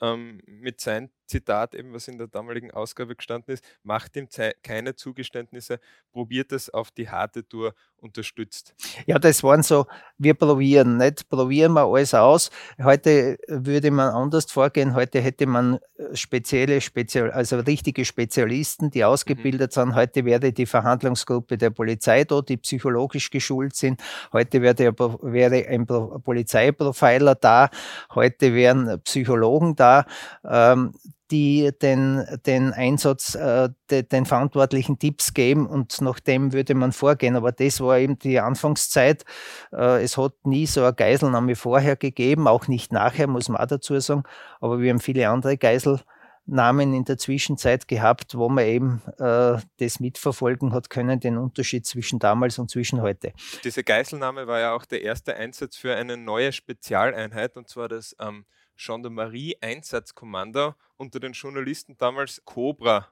ähm, 0.00 0.40
mit 0.46 0.80
seinem 0.80 1.10
Zitat, 1.30 1.74
eben 1.74 1.94
was 1.94 2.08
in 2.08 2.18
der 2.18 2.26
damaligen 2.26 2.70
Ausgabe 2.72 3.16
gestanden 3.16 3.54
ist, 3.54 3.64
macht 3.82 4.16
ihm 4.16 4.28
keine 4.62 4.96
Zugeständnisse, 4.96 5.80
probiert 6.12 6.52
es 6.52 6.68
auf 6.68 6.90
die 6.90 7.08
harte 7.08 7.48
Tour, 7.48 7.74
unterstützt. 8.02 8.74
Ja, 9.06 9.18
das 9.18 9.42
waren 9.42 9.62
so, 9.62 9.86
wir 10.18 10.34
probieren, 10.34 10.96
nicht 10.96 11.28
probieren 11.28 11.72
wir 11.74 11.84
alles 11.84 12.14
aus. 12.14 12.50
Heute 12.82 13.38
würde 13.46 13.90
man 13.90 14.12
anders 14.12 14.50
vorgehen, 14.50 14.94
heute 14.94 15.20
hätte 15.20 15.46
man 15.46 15.78
äh, 15.96 16.14
spezielle, 16.14 16.80
spezial, 16.80 17.30
also 17.30 17.58
richtige 17.60 18.04
Spezialisten, 18.04 18.90
die 18.90 19.04
ausgebildet 19.04 19.76
mhm. 19.76 19.80
sind. 19.80 19.94
Heute 19.94 20.24
wäre 20.24 20.52
die 20.52 20.66
Verhandlungsgruppe 20.66 21.58
der 21.58 21.70
Polizei 21.70 22.24
da, 22.24 22.40
die 22.40 22.56
psychologisch 22.56 23.30
geschult 23.30 23.76
sind. 23.76 24.00
Heute 24.32 24.62
wäre, 24.62 24.94
wäre 25.22 25.66
ein 25.68 25.86
Polizeiprofiler 25.86 27.34
da. 27.34 27.70
Heute 28.14 28.54
wären 28.54 29.00
Psychologen 29.02 29.76
da. 29.76 30.06
Ähm, 30.44 30.92
die 31.30 31.70
den, 31.80 32.24
den 32.46 32.72
Einsatz, 32.72 33.34
äh, 33.34 33.68
de, 33.90 34.02
den 34.02 34.26
Verantwortlichen 34.26 34.98
Tipps 34.98 35.34
geben 35.34 35.66
und 35.66 36.00
nach 36.00 36.20
dem 36.20 36.52
würde 36.52 36.74
man 36.74 36.92
vorgehen. 36.92 37.36
Aber 37.36 37.52
das 37.52 37.80
war 37.80 37.98
eben 37.98 38.18
die 38.18 38.40
Anfangszeit. 38.40 39.24
Äh, 39.72 40.02
es 40.02 40.16
hat 40.16 40.34
nie 40.44 40.66
so 40.66 40.82
eine 40.82 40.94
Geiselnahme 40.94 41.56
vorher 41.56 41.96
gegeben, 41.96 42.48
auch 42.48 42.68
nicht 42.68 42.92
nachher, 42.92 43.26
muss 43.26 43.48
man 43.48 43.60
auch 43.60 43.66
dazu 43.66 43.98
sagen. 44.00 44.24
Aber 44.60 44.80
wir 44.80 44.90
haben 44.90 45.00
viele 45.00 45.28
andere 45.28 45.56
Geiselnahmen 45.56 46.94
in 46.94 47.04
der 47.04 47.18
Zwischenzeit 47.18 47.86
gehabt, 47.86 48.36
wo 48.36 48.48
man 48.48 48.64
eben 48.64 49.02
äh, 49.18 49.58
das 49.78 50.00
mitverfolgen 50.00 50.72
hat 50.72 50.90
können, 50.90 51.20
den 51.20 51.38
Unterschied 51.38 51.86
zwischen 51.86 52.18
damals 52.18 52.58
und 52.58 52.70
zwischen 52.70 53.02
heute. 53.02 53.32
Diese 53.62 53.84
Geiselnahme 53.84 54.46
war 54.46 54.60
ja 54.60 54.74
auch 54.74 54.84
der 54.84 55.02
erste 55.02 55.36
Einsatz 55.36 55.76
für 55.76 55.94
eine 55.94 56.16
neue 56.16 56.52
Spezialeinheit 56.52 57.56
und 57.56 57.68
zwar 57.68 57.88
das 57.88 58.16
ähm, 58.20 58.44
Gendarmerie-Einsatzkommando 58.84 60.74
unter 60.96 61.20
den 61.20 61.32
Journalisten 61.32 61.96
damals 61.98 62.42
Cobra 62.44 63.08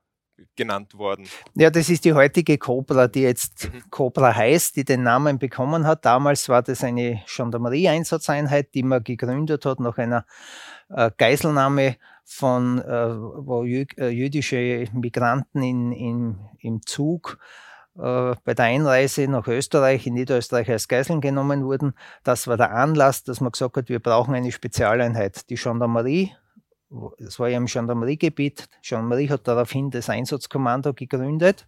genannt 0.55 0.95
worden. 0.95 1.29
Ja, 1.55 1.71
das 1.71 1.89
ist 1.89 2.05
die 2.05 2.13
heutige 2.13 2.59
Cobra, 2.59 3.09
die 3.09 3.23
jetzt 3.23 3.73
mhm. 3.73 3.83
Cobra 3.91 4.35
heißt, 4.35 4.77
die 4.77 4.85
den 4.85 5.03
Namen 5.03 5.39
bekommen 5.39 5.87
hat. 5.87 6.05
Damals 6.05 6.49
war 6.49 6.63
das 6.63 6.85
eine 6.85 7.23
Gendarmerie-Einsatzeinheit, 7.27 8.75
die 8.75 8.83
man 8.83 9.03
gegründet 9.03 9.65
hat 9.65 9.81
nach 9.81 9.99
einer 9.99 10.25
äh, 10.91 11.11
Geiselnahme 11.17 11.97
von, 12.25 12.79
äh, 12.79 13.17
wo 13.17 13.65
äh, 13.65 14.09
jüdische 14.09 14.87
Migranten 14.93 15.63
in, 15.63 15.93
in, 15.93 16.39
im 16.61 16.83
Zug 16.83 17.39
bei 17.99 18.55
der 18.55 18.65
Einreise 18.65 19.27
nach 19.27 19.49
Österreich, 19.49 20.07
in 20.07 20.15
Niederösterreich 20.15 20.71
als 20.71 20.87
Geiseln 20.87 21.21
genommen 21.21 21.65
wurden. 21.65 21.95
Das 22.23 22.47
war 22.47 22.57
der 22.57 22.71
Anlass, 22.71 23.25
dass 23.25 23.41
man 23.41 23.51
gesagt 23.51 23.77
hat, 23.77 23.89
wir 23.89 23.99
brauchen 23.99 24.35
eine 24.35 24.53
Spezialeinheit. 24.53 25.51
Die 25.51 25.57
Gendarmerie, 25.57 26.33
das 27.19 27.41
war 27.41 27.49
ja 27.49 27.57
im 27.57 27.67
Gendarmeriegebiet, 27.67 28.69
Gendarmerie 28.83 29.29
hat 29.31 29.49
daraufhin 29.49 29.91
das 29.91 30.09
Einsatzkommando 30.09 30.95
gegründet. 30.95 31.67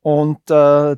Und 0.00 0.50
äh, 0.50 0.96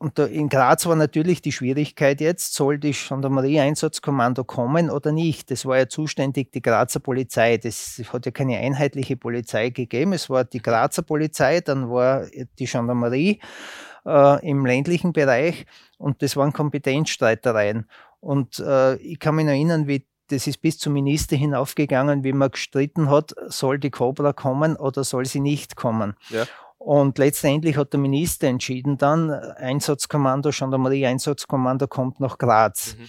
und 0.00 0.18
in 0.18 0.48
Graz 0.48 0.86
war 0.86 0.96
natürlich 0.96 1.42
die 1.42 1.52
Schwierigkeit 1.52 2.22
jetzt, 2.22 2.54
soll 2.54 2.78
die 2.78 2.92
Gendarmerie-Einsatzkommando 2.92 4.44
kommen 4.44 4.88
oder 4.88 5.12
nicht? 5.12 5.50
Das 5.50 5.66
war 5.66 5.76
ja 5.76 5.88
zuständig 5.90 6.52
die 6.52 6.62
Grazer 6.62 7.00
Polizei. 7.00 7.58
Das 7.58 8.00
hat 8.10 8.24
ja 8.24 8.32
keine 8.32 8.56
einheitliche 8.56 9.18
Polizei 9.18 9.68
gegeben. 9.68 10.14
Es 10.14 10.30
war 10.30 10.44
die 10.44 10.62
Grazer 10.62 11.02
Polizei, 11.02 11.60
dann 11.60 11.90
war 11.90 12.24
die 12.58 12.64
Gendarmerie 12.64 13.40
äh, 14.06 14.48
im 14.48 14.64
ländlichen 14.64 15.12
Bereich 15.12 15.66
und 15.98 16.22
das 16.22 16.34
waren 16.34 16.54
Kompetenzstreitereien. 16.54 17.86
Und 18.20 18.58
äh, 18.58 18.96
ich 18.96 19.18
kann 19.18 19.34
mich 19.34 19.44
noch 19.44 19.52
erinnern, 19.52 19.86
wie 19.86 20.06
das 20.28 20.46
ist 20.46 20.62
bis 20.62 20.78
zum 20.78 20.94
Minister 20.94 21.36
hinaufgegangen, 21.36 22.24
wie 22.24 22.32
man 22.32 22.50
gestritten 22.50 23.10
hat, 23.10 23.34
soll 23.48 23.78
die 23.78 23.90
Cobra 23.90 24.32
kommen 24.32 24.76
oder 24.76 25.04
soll 25.04 25.26
sie 25.26 25.40
nicht 25.40 25.76
kommen. 25.76 26.14
Ja. 26.30 26.46
Und 26.82 27.18
letztendlich 27.18 27.76
hat 27.76 27.92
der 27.92 28.00
Minister 28.00 28.48
entschieden 28.48 28.96
dann, 28.96 29.30
Einsatzkommando, 29.30 30.48
Gendarmerie-Einsatzkommando 30.48 31.86
kommt 31.88 32.20
nach 32.20 32.38
Graz. 32.38 32.96
Mhm. 32.98 33.04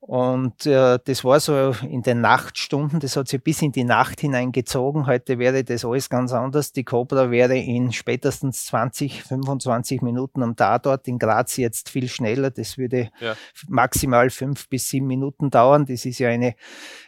Und 0.00 0.66
äh, 0.66 0.98
das 1.02 1.24
war 1.24 1.40
so 1.40 1.74
in 1.88 2.02
den 2.02 2.20
Nachtstunden, 2.20 3.00
das 3.00 3.16
hat 3.16 3.28
sich 3.28 3.42
bis 3.42 3.62
in 3.62 3.72
die 3.72 3.84
Nacht 3.84 4.20
hineingezogen. 4.20 5.06
Heute 5.06 5.38
wäre 5.38 5.64
das 5.64 5.84
alles 5.84 6.10
ganz 6.10 6.34
anders. 6.34 6.72
Die 6.72 6.84
Cobra 6.84 7.30
wäre 7.30 7.56
in 7.56 7.90
spätestens 7.92 8.66
20, 8.66 9.22
25 9.22 10.02
Minuten 10.02 10.42
am 10.42 10.56
Tatort. 10.56 11.08
In 11.08 11.18
Graz 11.18 11.56
jetzt 11.56 11.88
viel 11.88 12.08
schneller. 12.08 12.50
Das 12.50 12.76
würde 12.76 13.10
ja. 13.20 13.34
maximal 13.66 14.28
fünf 14.28 14.68
bis 14.68 14.90
sieben 14.90 15.06
Minuten 15.06 15.48
dauern. 15.48 15.86
Das 15.86 16.04
ist 16.04 16.18
ja 16.18 16.28
eine 16.28 16.54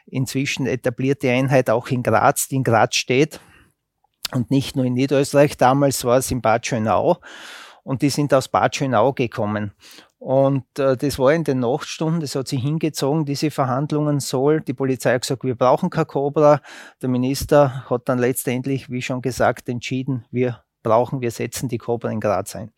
inzwischen 0.06 0.64
etablierte 0.66 1.30
Einheit 1.30 1.68
auch 1.68 1.88
in 1.88 2.02
Graz, 2.02 2.49
die 2.49 2.56
in 2.56 2.64
Graz 2.64 2.96
steht. 2.96 3.40
Und 4.34 4.50
nicht 4.50 4.76
nur 4.76 4.84
in 4.84 4.94
Niederösterreich. 4.94 5.56
Damals 5.56 6.04
war 6.04 6.18
es 6.18 6.30
in 6.30 6.40
Bad 6.40 6.66
Schönau. 6.66 7.18
Und 7.84 8.02
die 8.02 8.10
sind 8.10 8.32
aus 8.32 8.48
Bad 8.48 8.76
Schönau 8.76 9.12
gekommen. 9.12 9.72
Und 10.18 10.78
äh, 10.78 10.96
das 10.96 11.18
war 11.18 11.32
in 11.32 11.42
den 11.42 11.58
Nachtstunden, 11.58 12.20
das 12.20 12.36
hat 12.36 12.46
sich 12.46 12.62
hingezogen, 12.62 13.24
diese 13.24 13.50
Verhandlungen 13.50 14.20
soll. 14.20 14.60
Die 14.60 14.72
Polizei 14.72 15.14
hat 15.14 15.22
gesagt, 15.22 15.42
wir 15.42 15.56
brauchen 15.56 15.90
kein 15.90 16.06
Cobra. 16.06 16.60
Der 17.02 17.08
Minister 17.08 17.90
hat 17.90 18.08
dann 18.08 18.20
letztendlich, 18.20 18.88
wie 18.88 19.02
schon 19.02 19.20
gesagt, 19.20 19.68
entschieden, 19.68 20.24
wir 20.30 20.62
brauchen, 20.84 21.22
wir 21.22 21.32
setzen 21.32 21.68
die 21.68 21.78
Cobra 21.78 22.10
in 22.10 22.20
Graz 22.20 22.54
ein. 22.54 22.70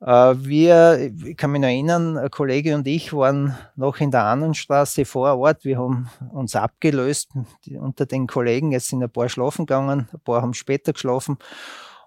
Äh, 0.00 0.34
wir, 0.36 1.12
ich 1.24 1.36
kann 1.36 1.52
mich 1.52 1.60
noch 1.60 1.68
erinnern, 1.68 2.16
ein 2.16 2.30
Kollege 2.30 2.74
und 2.74 2.86
ich 2.86 3.12
waren 3.12 3.56
noch 3.76 3.98
in 4.00 4.10
der 4.10 4.24
Annenstraße 4.24 5.04
vor 5.04 5.36
Ort. 5.36 5.64
Wir 5.64 5.78
haben 5.78 6.10
uns 6.32 6.56
abgelöst 6.56 7.30
unter 7.78 8.06
den 8.06 8.26
Kollegen. 8.26 8.72
Jetzt 8.72 8.88
sind 8.88 9.02
ein 9.02 9.10
paar 9.10 9.28
schlafen 9.28 9.66
gegangen, 9.66 10.08
ein 10.12 10.20
paar 10.20 10.42
haben 10.42 10.54
später 10.54 10.92
geschlafen. 10.92 11.38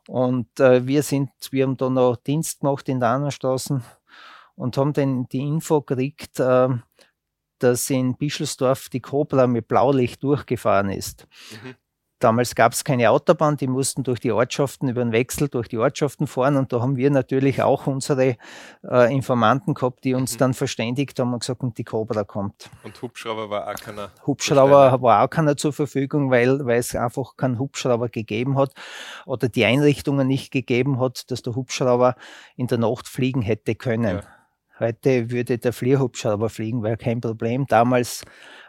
Und 0.08 0.60
äh, 0.60 0.86
wir 0.88 1.04
sind, 1.04 1.32
wir 1.52 1.66
haben 1.66 1.78
da 1.78 1.90
noch 1.90 2.16
Dienst 2.16 2.62
gemacht 2.62 2.88
in 2.88 3.00
der 3.00 3.10
Annenstraße 3.10 3.82
und 4.56 4.78
haben 4.78 4.94
dann 4.94 5.28
die 5.30 5.42
Info 5.42 5.82
gekriegt, 5.82 6.40
äh, 6.40 6.70
dass 7.60 7.90
in 7.90 8.16
Bischelsdorf 8.16 8.90
die 8.90 9.02
Cobra 9.02 9.48
mit 9.48 9.68
Blaulicht 9.68 10.24
durchgefahren 10.24 10.90
ist. 10.90 11.28
Mhm. 11.52 11.76
Damals 12.20 12.56
gab 12.56 12.74
es 12.74 12.84
keine 12.84 13.12
Autobahn, 13.12 13.58
die 13.58 13.68
mussten 13.68 14.04
durch 14.04 14.20
die 14.20 14.32
Ortschaften, 14.32 14.90
über 14.90 15.04
den 15.04 15.12
Wechsel 15.12 15.50
durch 15.50 15.68
die 15.68 15.78
Ortschaften 15.78 16.26
fahren 16.26 16.56
und 16.56 16.74
da 16.74 16.82
haben 16.82 16.96
wir 16.96 17.12
natürlich 17.12 17.62
auch 17.62 17.86
unsere 17.86 18.38
äh, 18.84 19.14
Informanten 19.14 19.76
gehabt, 19.76 20.04
die 20.04 20.16
uns 20.16 20.34
mhm. 20.34 20.38
dann 20.40 20.54
verständigt 20.54 21.20
haben 21.20 21.34
und 21.34 21.40
gesagt, 21.42 21.62
und 21.62 21.78
die 21.78 21.84
Cobra 21.84 22.24
kommt. 22.24 22.70
Und 22.84 23.00
Hubschrauber 23.02 23.50
war 23.50 23.68
auch 23.68 23.76
keiner? 23.76 24.10
Hubschrauber 24.26 25.02
war 25.02 25.24
auch 25.24 25.30
keiner 25.30 25.58
zur 25.58 25.74
Verfügung, 25.74 26.32
weil, 26.32 26.66
weil 26.66 26.80
es 26.80 26.96
einfach 26.96 27.38
keinen 27.38 27.60
Hubschrauber 27.60 28.10
gegeben 28.10 28.58
hat 28.58 28.74
oder 29.26 29.48
die 29.48 29.66
Einrichtungen 29.66 30.28
nicht 30.28 30.52
gegeben 30.52 31.00
hat, 31.00 31.30
dass 31.30 31.44
der 31.44 31.56
Hubschrauber 31.56 32.16
in 32.56 32.66
der 32.68 32.80
Nacht 32.80 33.08
fliegen 33.08 33.42
hätte 33.44 33.76
können. 33.76 34.18
Ja. 34.18 34.37
Heute 34.80 35.32
würde 35.32 35.58
der 35.58 35.74
Flierhubschrauber 35.74 36.50
fliegen, 36.50 36.84
wäre 36.84 36.98
kein 36.98 37.20
Problem. 37.20 37.66
Damals 37.68 38.24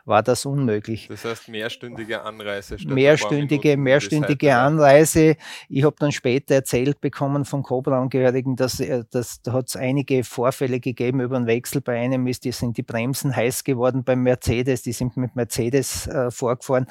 war 0.08 0.22
das 0.22 0.46
unmöglich. 0.46 1.06
Das 1.08 1.24
heißt 1.24 1.48
mehrstündige 1.48 2.22
Anreise. 2.22 2.76
mehrstündige, 2.86 3.76
mehrstündige 3.76 4.56
Anreise. 4.56 5.36
Ich 5.68 5.84
habe 5.84 5.96
dann 5.98 6.12
später 6.12 6.54
erzählt 6.54 7.00
bekommen 7.02 7.44
von 7.44 7.62
Cobra-Angehörigen, 7.62 8.56
dass, 8.56 8.80
äh, 8.80 9.04
dass 9.10 9.42
da 9.42 9.52
hat 9.52 9.68
es 9.68 9.76
einige 9.76 10.24
Vorfälle 10.24 10.80
gegeben 10.80 11.20
über 11.20 11.38
den 11.38 11.46
Wechsel. 11.46 11.82
Bei 11.82 12.00
einem 12.00 12.26
ist, 12.26 12.44
die 12.44 12.52
sind 12.52 12.78
die 12.78 12.82
Bremsen 12.82 13.36
heiß 13.36 13.64
geworden 13.64 14.02
beim 14.02 14.22
Mercedes, 14.22 14.82
die 14.82 14.92
sind 14.92 15.16
mit 15.18 15.36
Mercedes 15.36 16.06
äh, 16.06 16.30
vorgefahren. 16.30 16.86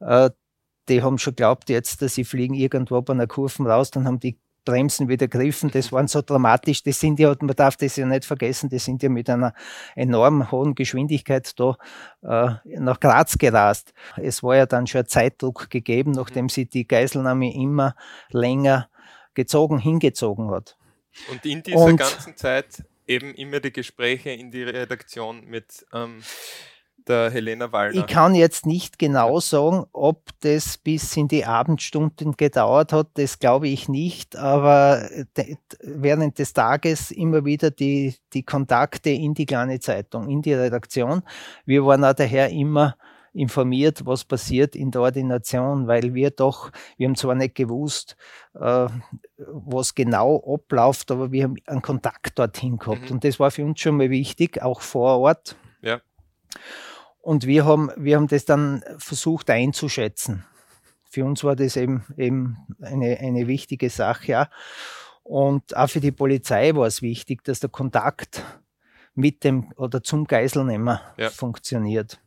Äh, 0.00 0.30
die 0.88 1.02
haben 1.02 1.18
schon 1.18 1.32
geglaubt 1.32 1.68
jetzt, 1.68 2.02
dass 2.02 2.14
sie 2.14 2.24
fliegen 2.24 2.54
irgendwo 2.54 3.00
bei 3.02 3.12
einer 3.12 3.26
Kurve 3.26 3.64
raus, 3.64 3.90
dann 3.90 4.06
haben 4.06 4.20
die 4.20 4.38
Bremsen 4.66 5.08
wieder 5.08 5.28
griffen. 5.28 5.70
Das 5.70 5.90
waren 5.92 6.08
so 6.08 6.20
dramatisch. 6.20 6.82
Das 6.82 7.00
sind 7.00 7.18
ja, 7.18 7.34
man 7.40 7.56
darf 7.56 7.76
das 7.76 7.96
ja 7.96 8.04
nicht 8.04 8.26
vergessen, 8.26 8.68
die 8.68 8.78
sind 8.78 9.02
ja 9.02 9.08
mit 9.08 9.30
einer 9.30 9.54
enorm 9.94 10.50
hohen 10.50 10.74
Geschwindigkeit 10.74 11.58
da 11.58 11.78
äh, 12.22 12.78
nach 12.78 13.00
Graz 13.00 13.38
gerast. 13.38 13.94
Es 14.16 14.42
war 14.42 14.56
ja 14.56 14.66
dann 14.66 14.86
schon 14.86 15.06
Zeitdruck 15.06 15.70
gegeben, 15.70 16.10
nachdem 16.10 16.50
sie 16.50 16.66
die 16.66 16.86
Geiselnahme 16.86 17.54
immer 17.54 17.96
länger 18.28 18.90
gezogen, 19.32 19.78
hingezogen 19.78 20.50
hat. 20.50 20.76
Und 21.30 21.46
in 21.46 21.62
dieser 21.62 21.78
Und, 21.78 21.96
ganzen 21.96 22.36
Zeit 22.36 22.84
eben 23.06 23.34
immer 23.34 23.60
die 23.60 23.72
Gespräche 23.72 24.30
in 24.30 24.50
die 24.50 24.64
Redaktion 24.64 25.46
mit 25.46 25.86
ähm, 25.94 26.22
der 27.08 27.30
Helena 27.30 27.70
Wallner? 27.72 27.94
Ich 28.00 28.06
kann 28.06 28.34
jetzt 28.34 28.66
nicht 28.66 28.98
genau 28.98 29.40
sagen, 29.40 29.86
ob 29.92 30.22
das 30.40 30.78
bis 30.78 31.16
in 31.16 31.28
die 31.28 31.44
Abendstunden 31.44 32.36
gedauert 32.36 32.92
hat, 32.92 33.08
das 33.14 33.38
glaube 33.38 33.68
ich 33.68 33.88
nicht, 33.88 34.36
aber 34.36 35.08
während 35.80 36.38
des 36.38 36.52
Tages 36.52 37.10
immer 37.10 37.44
wieder 37.44 37.70
die, 37.70 38.16
die 38.32 38.42
Kontakte 38.42 39.10
in 39.10 39.34
die 39.34 39.46
kleine 39.46 39.80
Zeitung, 39.80 40.28
in 40.28 40.42
die 40.42 40.54
Redaktion. 40.54 41.22
Wir 41.64 41.84
waren 41.86 42.04
auch 42.04 42.14
daher 42.14 42.50
immer 42.50 42.96
informiert, 43.36 44.06
was 44.06 44.24
passiert 44.24 44.74
in 44.74 44.90
der 44.90 45.02
Ordination, 45.02 45.86
weil 45.86 46.14
wir 46.14 46.30
doch, 46.30 46.70
wir 46.96 47.06
haben 47.06 47.16
zwar 47.16 47.34
nicht 47.34 47.54
gewusst, 47.54 48.16
äh, 48.54 48.88
was 49.36 49.94
genau 49.94 50.42
abläuft, 50.54 51.10
aber 51.10 51.30
wir 51.30 51.44
haben 51.44 51.56
einen 51.66 51.82
Kontakt 51.82 52.38
dorthin 52.38 52.78
gehabt. 52.78 53.02
Mhm. 53.02 53.16
Und 53.16 53.24
das 53.24 53.38
war 53.38 53.50
für 53.50 53.64
uns 53.64 53.80
schon 53.80 53.98
mal 53.98 54.10
wichtig, 54.10 54.62
auch 54.62 54.80
vor 54.80 55.18
Ort. 55.18 55.56
Ja. 55.82 56.00
Und 57.26 57.44
wir 57.44 57.64
haben, 57.64 57.90
wir 57.96 58.14
haben 58.14 58.28
das 58.28 58.44
dann 58.44 58.84
versucht 58.98 59.50
einzuschätzen. 59.50 60.44
Für 61.02 61.24
uns 61.24 61.42
war 61.42 61.56
das 61.56 61.74
eben, 61.74 62.04
eben 62.16 62.56
eine, 62.80 63.18
eine 63.18 63.48
wichtige 63.48 63.90
Sache. 63.90 64.30
Ja. 64.30 64.50
Und 65.24 65.76
auch 65.76 65.90
für 65.90 65.98
die 65.98 66.12
Polizei 66.12 66.72
war 66.76 66.86
es 66.86 67.02
wichtig, 67.02 67.42
dass 67.42 67.58
der 67.58 67.68
Kontakt 67.68 68.44
mit 69.16 69.42
dem 69.42 69.72
oder 69.72 70.04
zum 70.04 70.28
Geiselnehmer 70.28 71.00
ja. 71.16 71.30
funktioniert. 71.30 72.20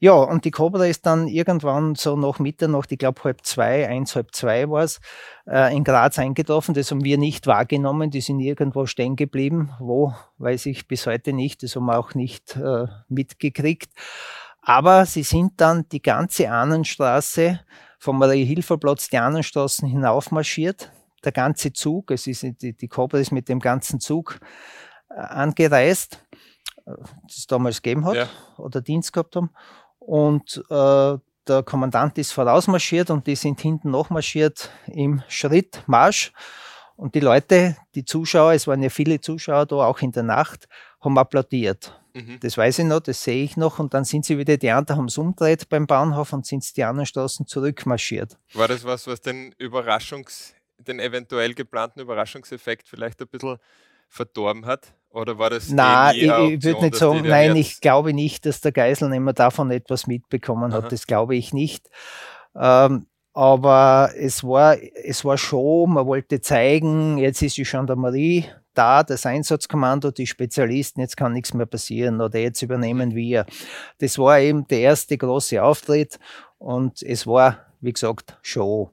Ja, 0.00 0.12
und 0.12 0.44
die 0.44 0.52
Cobra 0.52 0.86
ist 0.86 1.06
dann 1.06 1.26
irgendwann 1.26 1.96
so 1.96 2.16
nach 2.16 2.38
Mitternacht, 2.38 2.92
ich 2.92 2.98
glaube 2.98 3.24
halb 3.24 3.44
zwei, 3.44 3.88
eins, 3.88 4.14
halb 4.14 4.32
zwei 4.32 4.70
war 4.70 4.84
es, 4.84 5.00
äh, 5.46 5.74
in 5.76 5.82
Graz 5.82 6.20
eingetroffen. 6.20 6.74
Das 6.74 6.92
haben 6.92 7.02
wir 7.02 7.18
nicht 7.18 7.48
wahrgenommen. 7.48 8.10
Die 8.10 8.20
sind 8.20 8.38
irgendwo 8.38 8.86
stehen 8.86 9.16
geblieben. 9.16 9.70
Wo, 9.80 10.14
weiß 10.38 10.66
ich 10.66 10.86
bis 10.86 11.06
heute 11.06 11.32
nicht. 11.32 11.64
Das 11.64 11.74
haben 11.74 11.86
wir 11.86 11.98
auch 11.98 12.14
nicht 12.14 12.54
äh, 12.54 12.86
mitgekriegt. 13.08 13.90
Aber 14.62 15.04
sie 15.04 15.24
sind 15.24 15.60
dann 15.60 15.88
die 15.88 16.02
ganze 16.02 16.50
Ahnenstraße 16.50 17.60
vom 17.98 18.18
Marie-Hilfer-Platz, 18.18 19.08
die 19.08 19.18
Ahnenstraßen 19.18 19.88
hinaufmarschiert. 19.88 20.92
Der 21.24 21.32
ganze 21.32 21.72
Zug, 21.72 22.12
es 22.12 22.28
ist 22.28 22.44
die, 22.62 22.72
die 22.72 22.88
Cobra 22.88 23.18
ist 23.18 23.32
mit 23.32 23.48
dem 23.48 23.58
ganzen 23.58 23.98
Zug 23.98 24.38
äh, 25.10 25.14
angereist, 25.14 26.24
äh, 26.86 26.92
das 27.26 27.38
es 27.38 27.46
damals 27.48 27.82
gegeben 27.82 28.04
hat 28.04 28.14
ja. 28.14 28.28
oder 28.56 28.80
Dienst 28.80 29.12
gehabt 29.12 29.34
haben. 29.34 29.50
Und 30.08 30.64
äh, 30.70 31.18
der 31.46 31.62
Kommandant 31.64 32.16
ist 32.16 32.32
vorausmarschiert 32.32 33.10
und 33.10 33.26
die 33.26 33.36
sind 33.36 33.60
hinten 33.60 33.90
nachmarschiert 33.90 34.70
im 34.86 35.22
Schrittmarsch. 35.28 36.32
Und 36.96 37.14
die 37.14 37.20
Leute, 37.20 37.76
die 37.94 38.06
Zuschauer, 38.06 38.54
es 38.54 38.66
waren 38.66 38.82
ja 38.82 38.88
viele 38.88 39.20
Zuschauer 39.20 39.66
da, 39.66 39.76
auch 39.76 40.00
in 40.00 40.12
der 40.12 40.22
Nacht, 40.22 40.66
haben 41.02 41.18
applaudiert. 41.18 42.00
Mhm. 42.14 42.40
Das 42.40 42.56
weiß 42.56 42.78
ich 42.78 42.86
noch, 42.86 43.00
das 43.00 43.22
sehe 43.22 43.44
ich 43.44 43.58
noch. 43.58 43.80
Und 43.80 43.92
dann 43.92 44.06
sind 44.06 44.24
sie 44.24 44.38
wieder, 44.38 44.56
die 44.56 44.70
anderen 44.70 44.96
haben 44.96 45.08
es 45.08 45.18
umgedreht 45.18 45.68
beim 45.68 45.86
Bahnhof 45.86 46.32
und 46.32 46.46
sind 46.46 46.74
die 46.74 46.84
anderen 46.84 47.04
Straßen 47.04 47.46
zurückmarschiert. 47.46 48.38
War 48.54 48.68
das 48.68 48.84
was, 48.84 49.06
was 49.06 49.20
den 49.20 49.52
Überraschungs-, 49.56 50.54
den 50.78 51.00
eventuell 51.00 51.52
geplanten 51.52 52.00
Überraschungseffekt 52.00 52.88
vielleicht 52.88 53.20
ein 53.20 53.28
bisschen 53.28 53.58
verdorben 54.08 54.66
hat? 54.66 54.94
Oder 55.10 55.38
war 55.38 55.50
das 55.50 55.70
Nein, 55.70 56.14
ich, 56.16 56.22
ich 56.22 56.64
würde 56.64 56.82
nicht 56.82 56.96
sagen, 56.96 57.26
nein, 57.26 57.56
ich 57.56 57.80
glaube 57.80 58.12
nicht, 58.12 58.44
dass 58.44 58.60
der 58.60 58.72
Geiselnehmer 58.72 59.32
davon 59.32 59.70
etwas 59.70 60.06
mitbekommen 60.06 60.72
hat. 60.72 60.84
Aha. 60.84 60.88
Das 60.90 61.06
glaube 61.06 61.34
ich 61.34 61.52
nicht. 61.52 61.88
Ähm, 62.54 63.06
aber 63.32 64.10
es 64.16 64.44
war, 64.44 64.76
es 65.04 65.24
war 65.24 65.38
schon, 65.38 65.94
man 65.94 66.06
wollte 66.06 66.40
zeigen, 66.40 67.18
jetzt 67.18 67.40
ist 67.40 67.56
die 67.56 67.62
Gendarmerie 67.62 68.46
da, 68.74 69.02
das 69.02 69.26
Einsatzkommando, 69.26 70.12
die 70.12 70.26
Spezialisten, 70.26 71.00
jetzt 71.00 71.16
kann 71.16 71.32
nichts 71.32 71.52
mehr 71.52 71.66
passieren 71.66 72.20
oder 72.20 72.38
jetzt 72.38 72.62
übernehmen 72.62 73.14
wir. 73.14 73.44
Das 73.98 74.18
war 74.18 74.38
eben 74.38 74.68
der 74.68 74.80
erste 74.80 75.18
große 75.18 75.62
Auftritt 75.62 76.18
und 76.58 77.02
es 77.02 77.26
war, 77.26 77.58
wie 77.80 77.92
gesagt, 77.92 78.38
Show. 78.42 78.92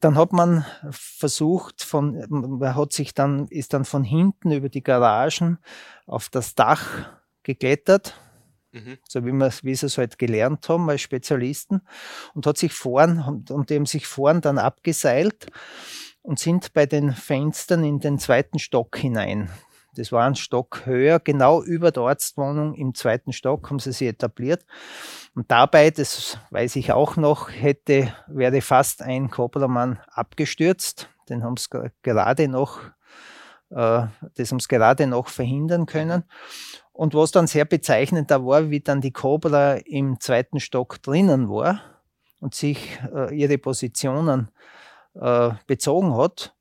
Dann 0.00 0.16
hat 0.16 0.32
man 0.32 0.64
versucht, 0.90 1.82
von, 1.82 2.24
man 2.28 2.74
hat 2.74 2.92
sich 2.92 3.14
dann, 3.14 3.46
ist 3.48 3.72
dann 3.72 3.84
von 3.84 4.04
hinten 4.04 4.52
über 4.52 4.68
die 4.68 4.82
Garagen 4.82 5.58
auf 6.06 6.28
das 6.28 6.54
Dach 6.54 7.10
geklettert, 7.42 8.14
mhm. 8.72 8.98
so 9.08 9.24
wie 9.24 9.32
wir 9.32 9.50
wie 9.62 9.74
sie 9.74 9.86
es 9.86 9.98
halt 9.98 10.18
gelernt 10.18 10.68
haben 10.68 10.88
als 10.88 11.00
Spezialisten, 11.00 11.82
und 12.34 12.46
hat 12.46 12.58
sich 12.58 12.72
vorn, 12.72 13.44
und, 13.50 13.70
haben 13.70 13.86
sich 13.86 14.06
vorn 14.06 14.40
dann 14.40 14.58
abgeseilt 14.58 15.46
und 16.22 16.38
sind 16.38 16.72
bei 16.74 16.86
den 16.86 17.12
Fenstern 17.12 17.84
in 17.84 18.00
den 18.00 18.18
zweiten 18.18 18.58
Stock 18.58 18.96
hinein. 18.96 19.50
Das 19.98 20.12
war 20.12 20.24
ein 20.24 20.36
Stock 20.36 20.86
höher, 20.86 21.18
genau 21.18 21.62
über 21.62 21.90
der 21.90 22.04
Arztwohnung 22.04 22.74
im 22.74 22.94
zweiten 22.94 23.32
Stock 23.32 23.68
haben 23.68 23.80
sie 23.80 23.92
sich 23.92 24.08
etabliert. 24.08 24.64
Und 25.34 25.50
dabei, 25.50 25.90
das 25.90 26.38
weiß 26.50 26.76
ich 26.76 26.92
auch 26.92 27.16
noch, 27.16 27.50
hätte, 27.50 28.14
wäre 28.28 28.60
fast 28.60 29.02
ein 29.02 29.30
Kobramann 29.30 29.98
abgestürzt. 30.10 31.08
Den 31.28 31.42
haben 31.42 31.56
sie 31.56 31.68
gerade 32.02 32.48
noch 32.48 32.80
äh, 33.70 34.06
das 34.34 34.50
haben 34.50 34.60
sie 34.60 34.68
gerade 34.68 35.06
noch 35.06 35.28
verhindern 35.28 35.86
können. 35.86 36.24
Und 36.92 37.14
was 37.14 37.30
dann 37.30 37.46
sehr 37.46 37.64
bezeichnend 37.64 38.30
war, 38.30 38.70
wie 38.70 38.80
dann 38.80 39.00
die 39.00 39.12
Cobra 39.12 39.74
im 39.74 40.20
zweiten 40.20 40.60
Stock 40.60 41.02
drinnen 41.02 41.48
war 41.48 41.80
und 42.40 42.54
sich 42.54 42.98
äh, 43.14 43.34
ihre 43.34 43.58
Positionen 43.58 44.50
äh, 45.14 45.50
bezogen 45.66 46.16
hat. 46.16 46.54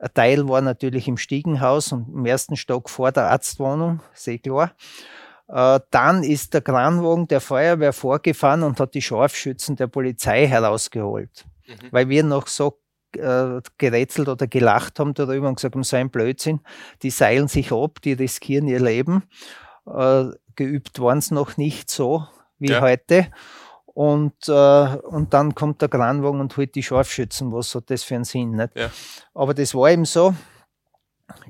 Ein 0.00 0.14
Teil 0.14 0.48
war 0.48 0.62
natürlich 0.62 1.08
im 1.08 1.18
Stiegenhaus 1.18 1.92
und 1.92 2.08
im 2.08 2.24
ersten 2.24 2.56
Stock 2.56 2.88
vor 2.88 3.12
der 3.12 3.30
Arztwohnung, 3.30 4.00
sehr 4.14 4.38
klar. 4.38 4.72
Äh, 5.48 5.80
dann 5.90 6.22
ist 6.22 6.54
der 6.54 6.62
Kranwagen 6.62 7.28
der 7.28 7.42
Feuerwehr 7.42 7.92
vorgefahren 7.92 8.62
und 8.62 8.80
hat 8.80 8.94
die 8.94 9.02
Scharfschützen 9.02 9.76
der 9.76 9.88
Polizei 9.88 10.46
herausgeholt, 10.46 11.44
mhm. 11.66 11.74
weil 11.90 12.08
wir 12.08 12.22
noch 12.22 12.46
so 12.46 12.80
äh, 13.14 13.60
gerätselt 13.76 14.28
oder 14.28 14.46
gelacht 14.46 14.98
haben 14.98 15.12
darüber 15.12 15.48
und 15.48 15.56
gesagt 15.56 15.74
haben, 15.74 15.82
so 15.82 15.96
ein 15.96 16.10
Blödsinn, 16.10 16.60
die 17.02 17.10
seilen 17.10 17.48
sich 17.48 17.70
ab, 17.70 18.00
die 18.02 18.14
riskieren 18.14 18.68
ihr 18.68 18.80
Leben. 18.80 19.24
Äh, 19.86 20.26
geübt 20.56 20.98
waren 21.00 21.18
es 21.18 21.30
noch 21.30 21.58
nicht 21.58 21.90
so 21.90 22.26
wie 22.58 22.70
ja. 22.70 22.80
heute. 22.80 23.26
Und, 23.92 24.48
äh, 24.48 24.96
und 24.96 25.34
dann 25.34 25.54
kommt 25.54 25.82
der 25.82 25.88
Kranwagen 25.88 26.40
und 26.40 26.56
holt 26.56 26.74
die 26.74 26.82
Scharfschützen. 26.82 27.52
Was 27.52 27.74
hat 27.74 27.90
das 27.90 28.02
für 28.02 28.14
einen 28.14 28.24
Sinn? 28.24 28.52
Nicht? 28.52 28.76
Ja. 28.76 28.90
Aber 29.34 29.52
das 29.52 29.74
war 29.74 29.90
eben 29.90 30.04
so. 30.04 30.34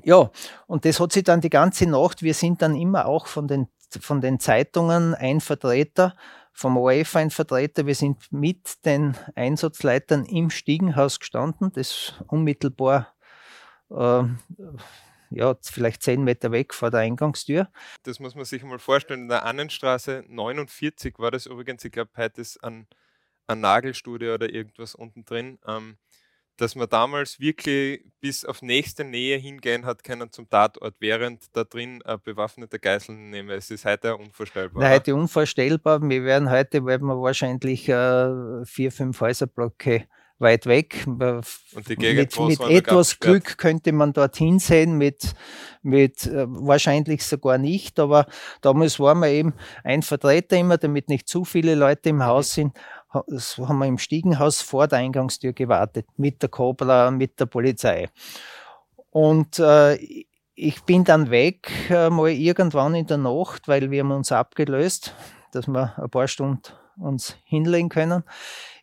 Ja, 0.03 0.29
und 0.67 0.85
das 0.85 0.99
hat 0.99 1.11
sich 1.11 1.23
dann 1.23 1.41
die 1.41 1.49
ganze 1.49 1.87
Nacht, 1.87 2.21
wir 2.21 2.33
sind 2.33 2.61
dann 2.61 2.75
immer 2.75 3.07
auch 3.07 3.27
von 3.27 3.47
den, 3.47 3.67
von 3.99 4.21
den 4.21 4.39
Zeitungen 4.39 5.15
ein 5.15 5.41
Vertreter, 5.41 6.15
vom 6.53 6.77
ORF 6.77 7.15
ein 7.15 7.31
Vertreter, 7.31 7.85
wir 7.85 7.95
sind 7.95 8.31
mit 8.31 8.85
den 8.85 9.15
Einsatzleitern 9.35 10.25
im 10.25 10.49
Stiegenhaus 10.49 11.19
gestanden, 11.19 11.71
das 11.73 12.13
unmittelbar 12.27 13.07
äh, 13.89 14.23
ja, 15.31 15.55
vielleicht 15.61 16.03
zehn 16.03 16.23
Meter 16.23 16.51
weg 16.51 16.73
vor 16.73 16.91
der 16.91 17.01
Eingangstür. 17.01 17.69
Das 18.03 18.19
muss 18.19 18.35
man 18.35 18.45
sich 18.45 18.63
mal 18.63 18.79
vorstellen. 18.79 19.23
In 19.23 19.29
der 19.29 19.45
Annenstraße 19.45 20.23
49 20.27 21.17
war 21.17 21.31
das 21.31 21.45
übrigens, 21.45 21.83
ich 21.83 21.91
glaube, 21.91 22.11
heute 22.17 22.41
ist 22.41 22.63
ein, 22.63 22.87
ein 23.47 23.61
Nagelstudie 23.61 24.29
oder 24.29 24.53
irgendwas 24.53 24.93
unten 24.95 25.25
drin. 25.25 25.59
Ähm, 25.65 25.97
dass 26.61 26.75
man 26.75 26.87
damals 26.87 27.39
wirklich 27.39 28.05
bis 28.19 28.45
auf 28.45 28.61
nächste 28.61 29.03
Nähe 29.03 29.37
hingehen 29.37 29.85
hat 29.85 30.03
können 30.03 30.31
zum 30.31 30.47
Tatort, 30.47 30.95
während 30.99 31.43
da 31.55 31.63
drin 31.63 32.01
äh, 32.05 32.17
bewaffnete 32.23 32.77
Geiseln 32.77 33.31
nehmen. 33.31 33.49
Es 33.49 33.71
ist 33.71 33.83
heute 33.83 34.15
unvorstellbar. 34.15 34.83
Na, 34.83 34.89
heute 34.91 35.15
unvorstellbar. 35.15 36.01
Wir 36.07 36.23
werden 36.23 36.51
heute, 36.51 36.85
werden 36.85 37.07
wir 37.07 37.19
wahrscheinlich 37.19 37.89
äh, 37.89 38.63
vier, 38.65 38.91
fünf 38.91 39.19
Häuserblöcke 39.21 40.07
weit 40.41 40.65
weg. 40.65 41.05
Gegend, 41.85 42.39
mit, 42.39 42.59
mit 42.59 42.69
etwas 42.69 43.19
Glück 43.19 43.57
könnte 43.57 43.91
man 43.91 44.13
dorthin 44.13 44.59
sehen, 44.59 44.97
mit, 44.97 45.33
mit 45.81 46.25
äh, 46.25 46.45
wahrscheinlich 46.47 47.23
sogar 47.23 47.57
nicht, 47.57 47.99
aber 47.99 48.25
damals 48.61 48.99
waren 48.99 49.19
wir 49.19 49.29
eben 49.29 49.53
ein 49.83 50.01
Vertreter 50.01 50.57
immer, 50.57 50.77
damit 50.77 51.09
nicht 51.09 51.27
zu 51.27 51.45
viele 51.45 51.75
Leute 51.75 52.09
im 52.09 52.23
Haus 52.23 52.57
mhm. 52.57 52.61
sind, 52.61 52.77
so 53.27 53.67
haben 53.67 53.79
wir 53.79 53.87
im 53.87 53.97
Stiegenhaus 53.97 54.61
vor 54.61 54.87
der 54.87 54.99
Eingangstür 54.99 55.53
gewartet, 55.53 56.05
mit 56.17 56.41
der 56.41 56.49
Cobra, 56.49 57.11
mit 57.11 57.39
der 57.39 57.45
Polizei. 57.45 58.09
Und 59.09 59.59
äh, 59.59 59.95
ich 60.55 60.83
bin 60.83 61.03
dann 61.03 61.29
weg, 61.29 61.69
äh, 61.89 62.09
mal 62.09 62.29
irgendwann 62.29 62.95
in 62.95 63.07
der 63.07 63.17
Nacht, 63.17 63.67
weil 63.67 63.91
wir 63.91 64.01
haben 64.01 64.11
uns 64.11 64.31
abgelöst, 64.31 65.13
dass 65.51 65.67
wir 65.67 65.93
ein 65.97 66.09
paar 66.09 66.27
Stunden 66.27 66.61
uns 67.01 67.37
hinlegen 67.43 67.89
können. 67.89 68.23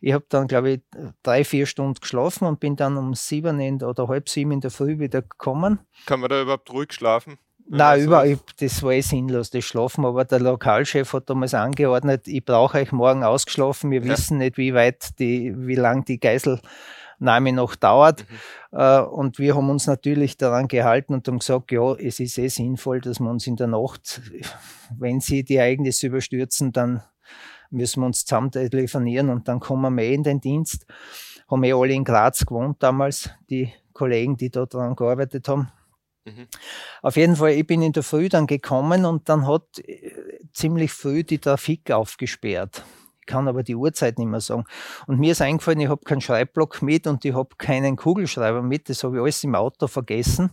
Ich 0.01 0.13
habe 0.13 0.25
dann, 0.29 0.47
glaube 0.47 0.71
ich, 0.71 0.81
drei, 1.23 1.43
vier 1.43 1.65
Stunden 1.65 1.99
geschlafen 1.99 2.45
und 2.45 2.59
bin 2.59 2.75
dann 2.75 2.97
um 2.97 3.13
sieben 3.13 3.81
oder 3.83 4.07
halb 4.07 4.29
sieben 4.29 4.51
in 4.51 4.61
der 4.61 4.71
Früh 4.71 4.99
wieder 4.99 5.21
gekommen. 5.21 5.79
Kann 6.05 6.19
man 6.19 6.29
da 6.29 6.41
überhaupt 6.41 6.71
ruhig 6.71 6.93
schlafen? 6.93 7.37
Nein, 7.71 8.01
überall, 8.01 8.39
das 8.59 8.81
war 8.81 8.93
eh 8.93 9.01
sinnlos, 9.01 9.51
das 9.51 9.63
Schlafen. 9.63 10.03
Aber 10.03 10.25
der 10.25 10.39
Lokalchef 10.39 11.13
hat 11.13 11.29
damals 11.29 11.53
angeordnet, 11.53 12.27
ich 12.27 12.43
brauche 12.43 12.79
euch 12.79 12.91
morgen 12.91 13.23
ausgeschlafen. 13.23 13.91
Wir 13.91 14.01
ja. 14.01 14.07
wissen 14.09 14.39
nicht, 14.39 14.57
wie 14.57 14.73
weit 14.73 15.19
die, 15.19 15.53
wie 15.55 15.75
lang 15.75 16.03
die 16.03 16.19
Geiselnahme 16.19 17.53
noch 17.53 17.75
dauert. 17.75 18.25
Mhm. 18.71 18.79
Äh, 18.79 19.01
und 19.01 19.37
wir 19.37 19.55
haben 19.55 19.69
uns 19.69 19.85
natürlich 19.85 20.35
daran 20.37 20.67
gehalten 20.67 21.13
und 21.13 21.27
haben 21.27 21.39
gesagt, 21.39 21.71
ja, 21.71 21.93
es 21.93 22.19
ist 22.19 22.39
eh 22.39 22.47
sinnvoll, 22.47 23.01
dass 23.01 23.19
wir 23.19 23.29
uns 23.29 23.45
in 23.45 23.55
der 23.55 23.67
Nacht, 23.67 24.19
wenn 24.97 25.19
sie 25.19 25.43
die 25.43 25.57
Ereignisse 25.57 26.07
überstürzen, 26.07 26.71
dann 26.71 27.03
müssen 27.69 28.01
wir 28.01 28.07
uns 28.07 28.25
zusammen 28.25 28.51
telefonieren 28.51 29.29
und 29.29 29.47
dann 29.47 29.59
kommen 29.59 29.95
wir 29.95 30.03
eh 30.03 30.13
in 30.13 30.23
den 30.23 30.41
Dienst. 30.41 30.85
Haben 31.49 31.63
eh 31.63 31.73
alle 31.73 31.93
in 31.93 32.03
Graz 32.03 32.45
gewohnt 32.45 32.77
damals, 32.81 33.29
die 33.49 33.73
Kollegen, 33.93 34.37
die 34.37 34.49
dort 34.49 34.73
daran 34.73 34.95
gearbeitet 34.95 35.47
haben. 35.47 35.71
Mhm. 36.25 36.47
Auf 37.01 37.15
jeden 37.15 37.35
Fall, 37.35 37.51
ich 37.51 37.65
bin 37.65 37.81
in 37.81 37.91
der 37.91 38.03
Früh 38.03 38.29
dann 38.29 38.47
gekommen 38.47 39.05
und 39.05 39.29
dann 39.29 39.47
hat 39.47 39.79
äh, 39.79 40.11
ziemlich 40.53 40.91
früh 40.91 41.23
die 41.23 41.39
Trafik 41.39 41.91
aufgesperrt. 41.91 42.83
Ich 43.19 43.25
kann 43.25 43.47
aber 43.47 43.63
die 43.63 43.75
Uhrzeit 43.75 44.17
nicht 44.17 44.27
mehr 44.27 44.41
sagen. 44.41 44.65
Und 45.05 45.19
mir 45.19 45.33
ist 45.33 45.41
eingefallen, 45.41 45.79
ich 45.81 45.89
habe 45.89 46.03
keinen 46.03 46.21
Schreibblock 46.21 46.81
mit 46.81 47.07
und 47.07 47.23
ich 47.25 47.33
habe 47.33 47.55
keinen 47.57 47.95
Kugelschreiber 47.95 48.61
mit. 48.63 48.89
Das 48.89 49.03
habe 49.03 49.17
ich 49.17 49.21
alles 49.21 49.43
im 49.43 49.55
Auto 49.55 49.87
vergessen. 49.87 50.51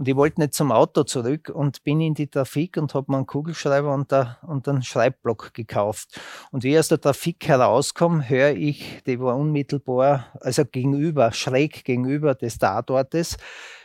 Und 0.00 0.08
ich 0.08 0.16
wollte 0.16 0.40
nicht 0.40 0.54
zum 0.54 0.72
Auto 0.72 1.02
zurück 1.02 1.52
und 1.54 1.84
bin 1.84 2.00
in 2.00 2.14
die 2.14 2.26
Trafik 2.26 2.78
und 2.78 2.94
habe 2.94 3.12
mir 3.12 3.18
einen 3.18 3.26
Kugelschreiber 3.26 3.92
und, 3.92 4.10
da, 4.10 4.38
und 4.40 4.66
einen 4.66 4.82
Schreibblock 4.82 5.52
gekauft. 5.52 6.18
Und 6.50 6.64
wie 6.64 6.72
ich 6.72 6.78
aus 6.78 6.88
der 6.88 7.02
Trafik 7.02 7.46
herauskomme, 7.46 8.26
höre 8.26 8.52
ich, 8.52 9.02
die 9.04 9.20
war 9.20 9.36
unmittelbar, 9.36 10.28
also 10.40 10.64
gegenüber, 10.64 11.32
schräg 11.32 11.84
gegenüber 11.84 12.34
des 12.34 12.56
Tatortes, 12.56 13.36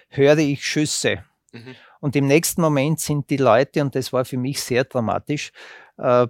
höre 0.08 0.38
ich 0.38 0.66
Schüsse. 0.66 1.26
Mhm. 1.52 1.76
Und 2.00 2.16
im 2.16 2.28
nächsten 2.28 2.62
Moment 2.62 3.02
sind 3.02 3.30
die 3.30 3.36
Leute, 3.36 3.82
und 3.82 3.94
das 3.94 4.14
war 4.14 4.24
für 4.24 4.38
mich 4.38 4.64
sehr 4.64 4.86
dramatisch, 4.86 5.52
äh, 5.98 6.28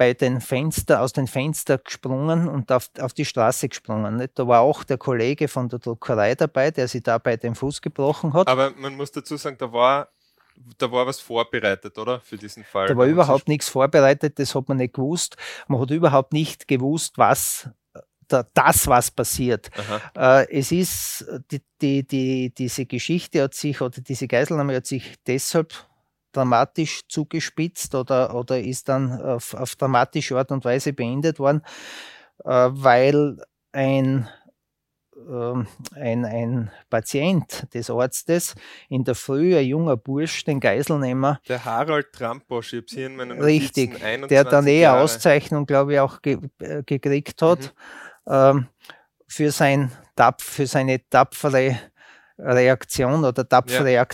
bei 0.00 0.14
den 0.14 0.40
Fenster, 0.40 1.02
aus 1.02 1.12
den 1.12 1.26
Fenstern 1.26 1.78
gesprungen 1.84 2.48
und 2.48 2.72
auf, 2.72 2.88
auf 3.00 3.12
die 3.12 3.26
Straße 3.26 3.68
gesprungen. 3.68 4.16
Nicht? 4.16 4.38
Da 4.38 4.48
war 4.48 4.62
auch 4.62 4.82
der 4.82 4.96
Kollege 4.96 5.46
von 5.46 5.68
der 5.68 5.78
Druckerei 5.78 6.34
dabei, 6.34 6.70
der 6.70 6.88
sich 6.88 7.02
dabei 7.02 7.36
den 7.36 7.54
Fuß 7.54 7.82
gebrochen 7.82 8.32
hat. 8.32 8.48
Aber 8.48 8.70
man 8.78 8.96
muss 8.96 9.12
dazu 9.12 9.36
sagen, 9.36 9.58
da 9.58 9.70
war 9.70 10.08
da 10.78 10.90
war 10.90 11.06
was 11.06 11.20
vorbereitet, 11.20 11.98
oder? 11.98 12.20
Für 12.20 12.38
diesen 12.38 12.64
Fall. 12.64 12.88
Da 12.88 12.96
war 12.96 13.04
überhaupt 13.04 13.46
nichts 13.46 13.68
vorbereitet, 13.68 14.38
das 14.38 14.54
hat 14.54 14.70
man 14.70 14.78
nicht 14.78 14.94
gewusst. 14.94 15.36
Man 15.68 15.78
hat 15.78 15.90
überhaupt 15.90 16.32
nicht 16.32 16.66
gewusst, 16.66 17.18
was 17.18 17.68
das, 18.54 18.86
was 18.86 19.10
passiert. 19.10 19.68
Äh, 20.16 20.50
es 20.50 20.72
ist, 20.72 21.26
die, 21.50 21.60
die, 21.82 22.06
die, 22.06 22.54
diese 22.54 22.86
Geschichte 22.86 23.42
hat 23.42 23.52
sich, 23.52 23.82
oder 23.82 24.00
diese 24.00 24.28
Geiselnahme 24.28 24.76
hat 24.76 24.86
sich 24.86 25.16
deshalb 25.26 25.74
dramatisch 26.32 27.02
zugespitzt 27.08 27.94
oder, 27.94 28.34
oder 28.34 28.60
ist 28.60 28.88
dann 28.88 29.20
auf, 29.20 29.54
auf 29.54 29.76
dramatische 29.76 30.36
Art 30.36 30.50
und 30.52 30.64
Weise 30.64 30.92
beendet 30.92 31.38
worden, 31.38 31.62
äh, 32.44 32.68
weil 32.70 33.38
ein 33.72 34.28
ähm, 35.28 35.66
ein, 35.94 36.24
ein 36.24 36.70
Patient 36.88 37.66
des 37.74 37.90
Arztes 37.90 38.54
in 38.88 39.04
der 39.04 39.14
Früh, 39.14 39.54
ein 39.54 39.66
junger 39.66 39.98
Bursch, 39.98 40.44
den 40.44 40.60
Geiselnehmer. 40.60 41.40
Der 41.46 41.62
Harald 41.62 42.10
Tramposch, 42.12 42.72
ich 42.72 42.78
habe 42.78 42.86
hier 42.88 43.06
in 43.06 43.16
meinen 43.16 43.38
Notizen 43.38 43.44
Richtig, 43.44 44.28
der 44.28 44.44
dann 44.44 44.66
eh 44.66 44.86
eine 44.86 45.00
Auszeichnung, 45.00 45.66
glaube 45.66 45.92
ich, 45.92 46.00
auch 46.00 46.22
ge 46.22 46.38
äh, 46.60 46.82
gekriegt 46.84 47.42
hat. 47.42 47.60
Mhm 47.60 47.70
ähm, 48.30 48.66
für, 49.26 49.50
sein, 49.50 49.92
für 50.38 50.66
seine 50.66 51.06
tapfere 51.08 51.78
Reaktion 52.38 53.24
oder 53.24 53.48
tapfere 53.48 53.92
ja. 53.92 54.06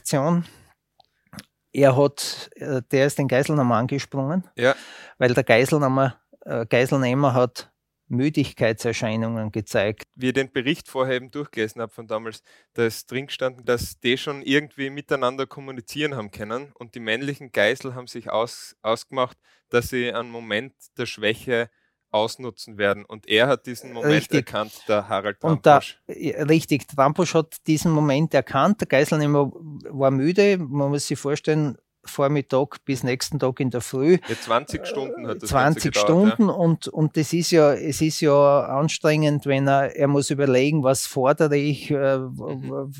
Er 1.77 1.95
hat, 1.95 2.49
äh, 2.55 2.81
der 2.91 3.07
ist 3.07 3.19
den 3.19 3.29
Geiselnehmer 3.29 3.77
angesprungen, 3.77 4.49
ja. 4.57 4.75
weil 5.19 5.35
der 5.35 5.45
Geiselnehmer, 5.45 6.19
äh, 6.47 6.65
Geiselnehmer 6.65 7.35
hat 7.35 7.71
Müdigkeitserscheinungen 8.09 9.53
gezeigt. 9.53 10.05
Wie 10.15 10.29
ich 10.29 10.33
den 10.33 10.51
Bericht 10.51 10.89
vorher 10.89 11.17
eben 11.17 11.31
durchgelesen 11.31 11.83
habe 11.83 11.93
von 11.93 12.07
damals, 12.07 12.43
da 12.73 12.87
ist 12.87 13.11
drin 13.11 13.27
gestanden, 13.27 13.67
dass 13.67 14.01
die 14.01 14.17
schon 14.17 14.41
irgendwie 14.41 14.89
miteinander 14.89 15.47
kommunizieren 15.47 16.17
haben 16.17 16.31
können 16.31 16.73
und 16.73 16.95
die 16.95 17.01
männlichen 17.01 17.53
Geisel 17.53 17.95
haben 17.95 18.07
sich 18.07 18.31
aus, 18.31 18.75
ausgemacht, 18.81 19.37
dass 19.69 19.91
sie 19.91 20.11
einen 20.11 20.31
Moment 20.31 20.73
der 20.97 21.05
Schwäche 21.05 21.69
ausnutzen 22.11 22.79
werden. 22.79 23.05
Und 23.05 23.29
er 23.29 23.49
hat 23.49 23.66
diesen 23.66 23.92
Moment 23.92 24.14
richtig. 24.14 24.49
erkannt, 24.49 24.73
der 24.88 25.09
Harald 25.09 25.40
Trampusch. 25.40 25.99
Da, 26.07 26.12
richtig, 26.45 26.88
Trampusch 26.88 27.35
hat 27.35 27.57
diesen 27.66 27.92
Moment 27.92 28.35
erkannt. 28.35 28.81
Der 28.81 28.88
Geiselnehmer 28.88 29.51
war 29.53 30.11
müde. 30.11 30.59
Man 30.59 30.90
muss 30.90 31.07
sich 31.07 31.19
vorstellen, 31.19 31.77
Vormittag 32.07 32.85
bis 32.85 33.03
nächsten 33.03 33.38
Tag 33.38 33.61
in 33.61 33.71
der 33.71 33.81
Früh. 33.81 34.19
Ja, 34.29 34.37
20 34.40 34.87
Stunden 34.87 35.27
hat 35.27 35.42
das 35.42 35.51
20 35.51 35.92
gedauert, 35.92 36.35
Stunden 36.35 36.49
ja. 36.49 36.55
und, 36.55 36.88
und 36.88 37.16
das 37.16 37.33
ist 37.33 37.51
ja, 37.51 37.73
es 37.73 38.01
ist 38.01 38.21
ja 38.21 38.61
anstrengend, 38.64 39.47
wenn 39.47 39.69
er, 39.69 39.95
er 39.97 40.09
muss 40.09 40.31
überlegen, 40.31 40.83
was 40.83 41.07
fordere 41.07 41.57
ich, 41.57 41.90
äh, 41.90 42.19
mhm. 42.19 42.92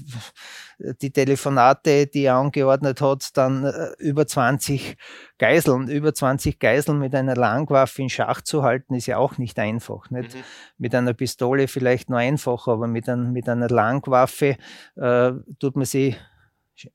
die 1.01 1.11
Telefonate, 1.11 2.07
die 2.07 2.25
er 2.25 2.37
angeordnet 2.37 3.01
hat, 3.01 3.37
dann 3.37 3.64
äh, 3.64 3.88
über 3.99 4.27
20 4.27 4.97
Geiseln, 5.38 5.88
über 5.88 6.14
20 6.14 6.59
Geiseln 6.59 6.99
mit 6.99 7.14
einer 7.14 7.37
Langwaffe 7.37 8.03
in 8.03 8.09
Schach 8.09 8.40
zu 8.40 8.62
halten, 8.62 8.95
ist 8.95 9.07
ja 9.07 9.19
auch 9.19 9.38
nicht 9.38 9.59
einfach. 9.59 10.11
Nicht? 10.11 10.35
Mhm. 10.35 10.40
Mit 10.79 10.95
einer 10.95 11.14
Pistole 11.14 11.69
vielleicht 11.69 12.11
nur 12.11 12.19
einfach, 12.19 12.69
aber 12.69 12.87
mit, 12.87 13.09
ein, 13.09 13.33
mit 13.33 13.49
einer 13.49 13.69
Langwaffe 13.69 14.57
äh, 14.97 15.33
tut 15.59 15.77
man 15.77 15.85
sie 15.85 16.16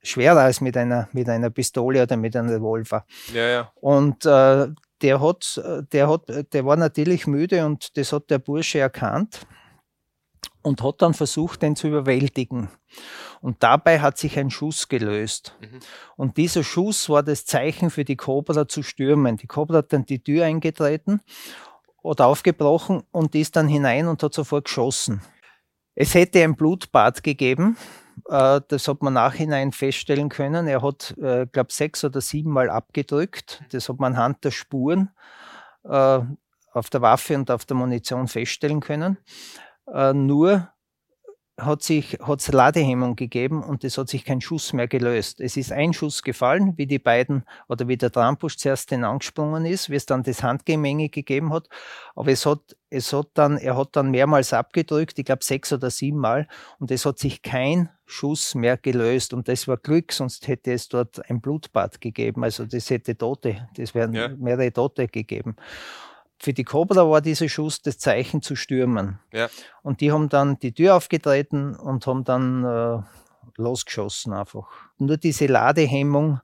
schwerer 0.02 0.40
als 0.40 0.60
mit 0.60 0.76
einer, 0.76 1.08
mit 1.12 1.28
einer 1.28 1.50
Pistole 1.50 2.02
oder 2.02 2.16
mit 2.16 2.36
einem 2.36 2.48
Revolver. 2.48 3.04
Ja, 3.32 3.48
ja. 3.48 3.72
Und 3.80 4.24
äh, 4.26 4.68
der 5.02 5.20
hat, 5.20 5.60
der 5.92 6.08
hat, 6.08 6.52
der 6.52 6.64
war 6.64 6.76
natürlich 6.76 7.26
müde 7.26 7.66
und 7.66 7.96
das 7.96 8.12
hat 8.12 8.30
der 8.30 8.38
Bursche 8.38 8.78
erkannt 8.78 9.46
und 10.62 10.82
hat 10.82 11.02
dann 11.02 11.14
versucht, 11.14 11.62
den 11.62 11.76
zu 11.76 11.88
überwältigen. 11.88 12.68
Und 13.40 13.62
dabei 13.62 14.00
hat 14.00 14.18
sich 14.18 14.38
ein 14.38 14.50
Schuss 14.50 14.88
gelöst. 14.88 15.56
Mhm. 15.60 15.80
Und 16.16 16.36
dieser 16.36 16.62
Schuss 16.62 17.08
war 17.08 17.22
das 17.22 17.44
Zeichen 17.44 17.90
für 17.90 18.04
die 18.04 18.16
Cobra 18.16 18.68
zu 18.68 18.82
stürmen. 18.82 19.36
Die 19.36 19.48
Cobra 19.48 19.78
hat 19.78 19.92
dann 19.92 20.06
die 20.06 20.22
Tür 20.22 20.44
eingetreten 20.44 21.20
oder 22.02 22.26
aufgebrochen 22.26 23.02
und 23.10 23.34
ist 23.34 23.56
dann 23.56 23.66
hinein 23.66 24.06
und 24.06 24.22
hat 24.22 24.34
sofort 24.34 24.66
geschossen. 24.66 25.22
Es 25.94 26.14
hätte 26.14 26.42
ein 26.42 26.56
Blutbad 26.56 27.22
gegeben. 27.22 27.76
Äh, 28.28 28.60
das 28.68 28.88
hat 28.88 29.02
man 29.02 29.14
nachhinein 29.14 29.72
feststellen 29.72 30.28
können. 30.28 30.66
Er 30.66 30.82
hat, 30.82 31.14
äh, 31.18 31.46
glaube 31.46 31.72
sechs 31.72 32.04
oder 32.04 32.20
sieben 32.20 32.50
Mal 32.50 32.70
abgedrückt. 32.70 33.62
Das 33.70 33.88
hat 33.88 33.98
man 33.98 34.14
anhand 34.14 34.44
der 34.44 34.50
Spuren 34.50 35.10
äh, 35.84 36.20
auf 36.72 36.90
der 36.90 37.02
Waffe 37.02 37.34
und 37.34 37.50
auf 37.50 37.64
der 37.64 37.76
Munition 37.76 38.28
feststellen 38.28 38.80
können. 38.80 39.18
Nur 40.14 40.71
hat 41.60 41.82
sich 41.82 42.18
hat's 42.22 42.50
Ladehemmung 42.50 43.14
gegeben 43.14 43.62
und 43.62 43.84
es 43.84 43.98
hat 43.98 44.08
sich 44.08 44.24
kein 44.24 44.40
Schuss 44.40 44.72
mehr 44.72 44.88
gelöst. 44.88 45.40
Es 45.40 45.56
ist 45.56 45.70
ein 45.70 45.92
Schuss 45.92 46.22
gefallen, 46.22 46.74
wie 46.76 46.86
die 46.86 46.98
beiden 46.98 47.44
oder 47.68 47.88
wie 47.88 47.98
der 47.98 48.10
Trampusch 48.10 48.56
zuerst 48.56 48.90
den 48.90 49.04
angesprungen 49.04 49.66
ist, 49.66 49.90
wie 49.90 49.96
es 49.96 50.06
dann 50.06 50.22
das 50.22 50.42
Handgemenge 50.42 51.10
gegeben 51.10 51.52
hat. 51.52 51.68
Aber 52.16 52.30
es 52.30 52.46
hat, 52.46 52.76
es 52.88 53.12
hat 53.12 53.28
dann, 53.34 53.58
er 53.58 53.76
hat 53.76 53.90
dann 53.92 54.10
mehrmals 54.10 54.52
abgedrückt, 54.54 55.18
ich 55.18 55.26
glaube 55.26 55.44
sechs 55.44 55.72
oder 55.72 55.90
sieben 55.90 56.18
Mal, 56.18 56.48
und 56.78 56.90
es 56.90 57.04
hat 57.04 57.18
sich 57.18 57.42
kein 57.42 57.90
Schuss 58.06 58.54
mehr 58.54 58.78
gelöst. 58.78 59.34
Und 59.34 59.46
das 59.48 59.68
war 59.68 59.76
Glück, 59.76 60.12
sonst 60.12 60.48
hätte 60.48 60.72
es 60.72 60.88
dort 60.88 61.28
ein 61.30 61.40
Blutbad 61.42 62.00
gegeben. 62.00 62.44
Also 62.44 62.64
das 62.64 62.88
hätte 62.88 63.16
Tote, 63.16 63.68
das 63.76 63.94
wären 63.94 64.14
ja. 64.14 64.28
mehrere 64.28 64.72
Tote 64.72 65.06
gegeben 65.06 65.56
für 66.42 66.52
die 66.52 66.64
Cobra 66.64 67.08
war 67.08 67.20
dieser 67.20 67.48
Schuss 67.48 67.82
das 67.82 67.98
Zeichen 67.98 68.42
zu 68.42 68.56
stürmen. 68.56 69.20
Ja. 69.32 69.48
Und 69.82 70.00
die 70.00 70.10
haben 70.10 70.28
dann 70.28 70.58
die 70.58 70.72
Tür 70.72 70.96
aufgetreten 70.96 71.76
und 71.76 72.04
haben 72.08 72.24
dann 72.24 72.64
äh, 72.64 72.98
losgeschossen 73.56 74.32
einfach. 74.32 74.68
Nur 74.98 75.18
diese 75.18 75.46
Ladehemmung 75.46 76.40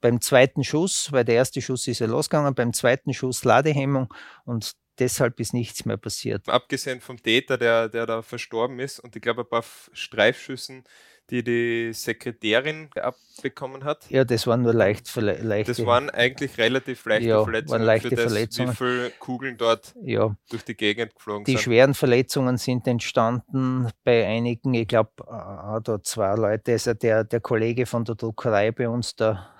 beim 0.00 0.20
zweiten 0.20 0.64
Schuss, 0.64 1.12
weil 1.12 1.24
der 1.24 1.36
erste 1.36 1.62
Schuss 1.62 1.86
ist 1.86 2.00
ja 2.00 2.08
losgegangen, 2.08 2.52
beim 2.56 2.72
zweiten 2.72 3.14
Schuss 3.14 3.44
Ladehemmung 3.44 4.12
und 4.44 4.72
deshalb 4.98 5.38
ist 5.38 5.54
nichts 5.54 5.84
mehr 5.84 5.98
passiert. 5.98 6.48
Abgesehen 6.48 7.00
vom 7.00 7.22
Täter, 7.22 7.58
der, 7.58 7.88
der 7.88 8.06
da 8.06 8.22
verstorben 8.22 8.80
ist 8.80 8.98
und 8.98 9.14
ich 9.14 9.22
glaube 9.22 9.42
ein 9.42 9.48
paar 9.48 9.64
Streifschüssen 9.92 10.82
die 11.30 11.42
die 11.42 11.92
Sekretärin 11.92 12.88
abbekommen 12.94 13.84
hat. 13.84 14.10
Ja, 14.10 14.24
das 14.24 14.46
waren 14.46 14.62
nur 14.62 14.72
leicht 14.72 15.14
leichte. 15.16 15.72
Das 15.72 15.84
waren 15.84 16.08
eigentlich 16.10 16.56
relativ 16.56 17.04
leichte 17.04 17.28
ja, 17.28 17.42
Verletzungen. 17.42 17.80
Waren 17.80 17.86
leichte 17.86 18.10
das, 18.10 18.20
Verletzungen. 18.20 18.72
Wie 18.72 18.76
viele 18.76 19.10
Kugeln 19.18 19.56
dort 19.58 19.94
ja. 20.02 20.34
durch 20.50 20.64
die 20.64 20.74
Gegend 20.74 21.14
geflogen 21.14 21.44
die 21.44 21.52
sind. 21.52 21.58
Die 21.58 21.62
schweren 21.64 21.94
Verletzungen 21.94 22.56
sind 22.56 22.86
entstanden 22.86 23.88
bei 24.04 24.26
einigen, 24.26 24.74
ich 24.74 24.88
glaube, 24.88 25.10
da 25.18 26.02
zwei 26.02 26.34
Leute, 26.34 26.72
also 26.72 26.94
der, 26.94 27.24
der 27.24 27.40
Kollege 27.40 27.84
von 27.86 28.04
der 28.04 28.14
Druckerei 28.14 28.72
bei 28.72 28.88
uns, 28.88 29.14
der, 29.14 29.50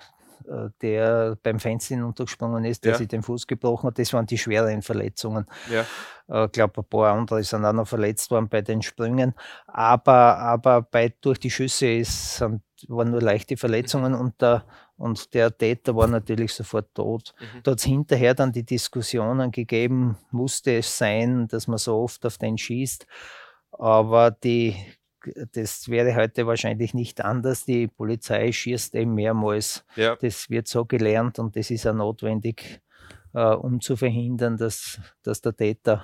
der 0.81 1.37
beim 1.43 1.59
Fernsehen 1.59 2.03
untergesprungen 2.03 2.65
ist, 2.65 2.83
der 2.83 2.93
ja. 2.93 2.97
sich 2.97 3.07
den 3.07 3.23
Fuß 3.23 3.47
gebrochen 3.47 3.87
hat. 3.87 3.99
Das 3.99 4.13
waren 4.13 4.25
die 4.25 4.37
schweren 4.37 4.81
Verletzungen. 4.81 5.45
Ja. 5.71 5.85
Ich 6.27 6.35
äh, 6.35 6.47
glaube, 6.49 6.81
ein 6.81 6.85
paar 6.85 7.13
andere 7.13 7.43
sind 7.43 7.65
auch 7.65 7.73
noch 7.73 7.87
verletzt 7.87 8.31
worden 8.31 8.49
bei 8.49 8.61
den 8.61 8.81
Sprüngen. 8.81 9.33
Aber, 9.67 10.37
aber 10.37 10.81
bei, 10.81 11.13
durch 11.21 11.39
die 11.39 11.51
Schüsse 11.51 11.87
ist, 11.87 12.37
sind, 12.37 12.61
waren 12.87 13.11
nur 13.11 13.21
leichte 13.21 13.57
Verletzungen 13.57 14.13
mhm. 14.13 14.19
und 14.19 14.41
der, 14.41 14.63
und 14.97 15.33
der 15.33 15.55
Täter 15.55 15.95
war 15.95 16.07
natürlich 16.07 16.53
sofort 16.53 16.93
tot. 16.93 17.33
Mhm. 17.39 17.63
Da 17.63 17.71
hat 17.71 17.79
es 17.79 17.85
hinterher 17.85 18.33
dann 18.33 18.51
die 18.51 18.65
Diskussionen 18.65 19.51
gegeben, 19.51 20.17
musste 20.31 20.77
es 20.77 20.97
sein, 20.97 21.47
dass 21.47 21.67
man 21.67 21.77
so 21.77 21.97
oft 21.97 22.25
auf 22.25 22.37
den 22.37 22.57
schießt. 22.57 23.05
Aber 23.71 24.31
die 24.31 24.75
das 25.53 25.89
wäre 25.89 26.15
heute 26.15 26.47
wahrscheinlich 26.47 26.93
nicht 26.93 27.23
anders. 27.23 27.65
Die 27.65 27.87
Polizei 27.87 28.51
schießt 28.51 28.95
eben 28.95 29.15
mehrmals. 29.15 29.85
Ja. 29.95 30.15
Das 30.15 30.49
wird 30.49 30.67
so 30.67 30.85
gelernt 30.85 31.39
und 31.39 31.55
das 31.55 31.71
ist 31.71 31.87
auch 31.87 31.93
notwendig, 31.93 32.81
äh, 33.33 33.41
um 33.41 33.81
zu 33.81 33.95
verhindern, 33.95 34.57
dass, 34.57 34.99
dass 35.23 35.41
der 35.41 35.55
Täter 35.55 36.03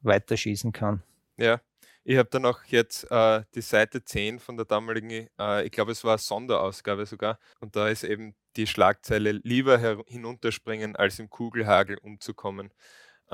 weiterschießen 0.00 0.72
kann. 0.72 1.02
Ja, 1.36 1.60
ich 2.06 2.18
habe 2.18 2.28
dann 2.30 2.44
auch 2.44 2.62
jetzt 2.66 3.10
äh, 3.10 3.42
die 3.54 3.62
Seite 3.62 4.04
10 4.04 4.38
von 4.38 4.56
der 4.56 4.66
damaligen, 4.66 5.28
äh, 5.38 5.64
ich 5.64 5.72
glaube 5.72 5.92
es 5.92 6.04
war 6.04 6.12
eine 6.12 6.18
Sonderausgabe 6.18 7.06
sogar, 7.06 7.38
und 7.60 7.76
da 7.76 7.88
ist 7.88 8.04
eben 8.04 8.34
die 8.56 8.66
Schlagzeile 8.66 9.32
lieber 9.32 9.78
hinunterspringen, 10.06 10.96
als 10.96 11.18
im 11.18 11.30
Kugelhagel 11.30 11.96
umzukommen. 11.98 12.72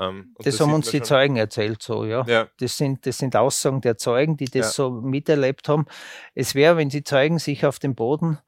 Ähm, 0.01 0.35
das, 0.37 0.57
das 0.57 0.59
haben 0.61 0.73
uns 0.73 0.89
die 0.89 1.01
Zeugen 1.01 1.37
erzählt, 1.37 1.83
so, 1.83 2.05
ja. 2.05 2.23
ja. 2.25 2.47
Das, 2.59 2.77
sind, 2.77 3.05
das 3.05 3.19
sind 3.19 3.35
Aussagen 3.35 3.81
der 3.81 3.97
Zeugen, 3.97 4.35
die 4.35 4.45
das 4.45 4.53
ja. 4.53 4.71
so 4.71 4.91
miterlebt 4.91 5.69
haben. 5.69 5.85
Es 6.33 6.55
wäre, 6.55 6.75
wenn 6.77 6.89
die 6.89 7.03
Zeugen 7.03 7.37
sich 7.37 7.65
auf 7.65 7.77
den 7.77 7.93
Boden 7.93 8.39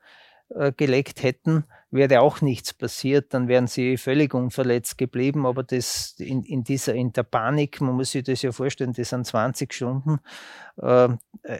äh, 0.49 0.71
gelegt 0.71 1.21
hätten, 1.21 1.65
wäre 1.93 2.21
auch 2.21 2.41
nichts 2.41 2.73
passiert, 2.73 3.33
dann 3.33 3.47
wären 3.47 3.67
sie 3.67 3.97
völlig 3.97 4.33
unverletzt 4.33 4.97
geblieben. 4.97 5.45
Aber 5.45 5.63
das 5.63 6.15
in, 6.17 6.43
in 6.43 6.63
dieser, 6.63 6.93
in 6.95 7.13
der 7.13 7.23
Panik, 7.23 7.79
man 7.81 7.95
muss 7.95 8.11
sich 8.11 8.23
das 8.23 8.41
ja 8.41 8.51
vorstellen, 8.51 8.93
das 8.93 9.09
sind 9.09 9.25
20 9.25 9.71
Stunden 9.73 10.19
ähm, 10.81 11.19
äh, 11.43 11.59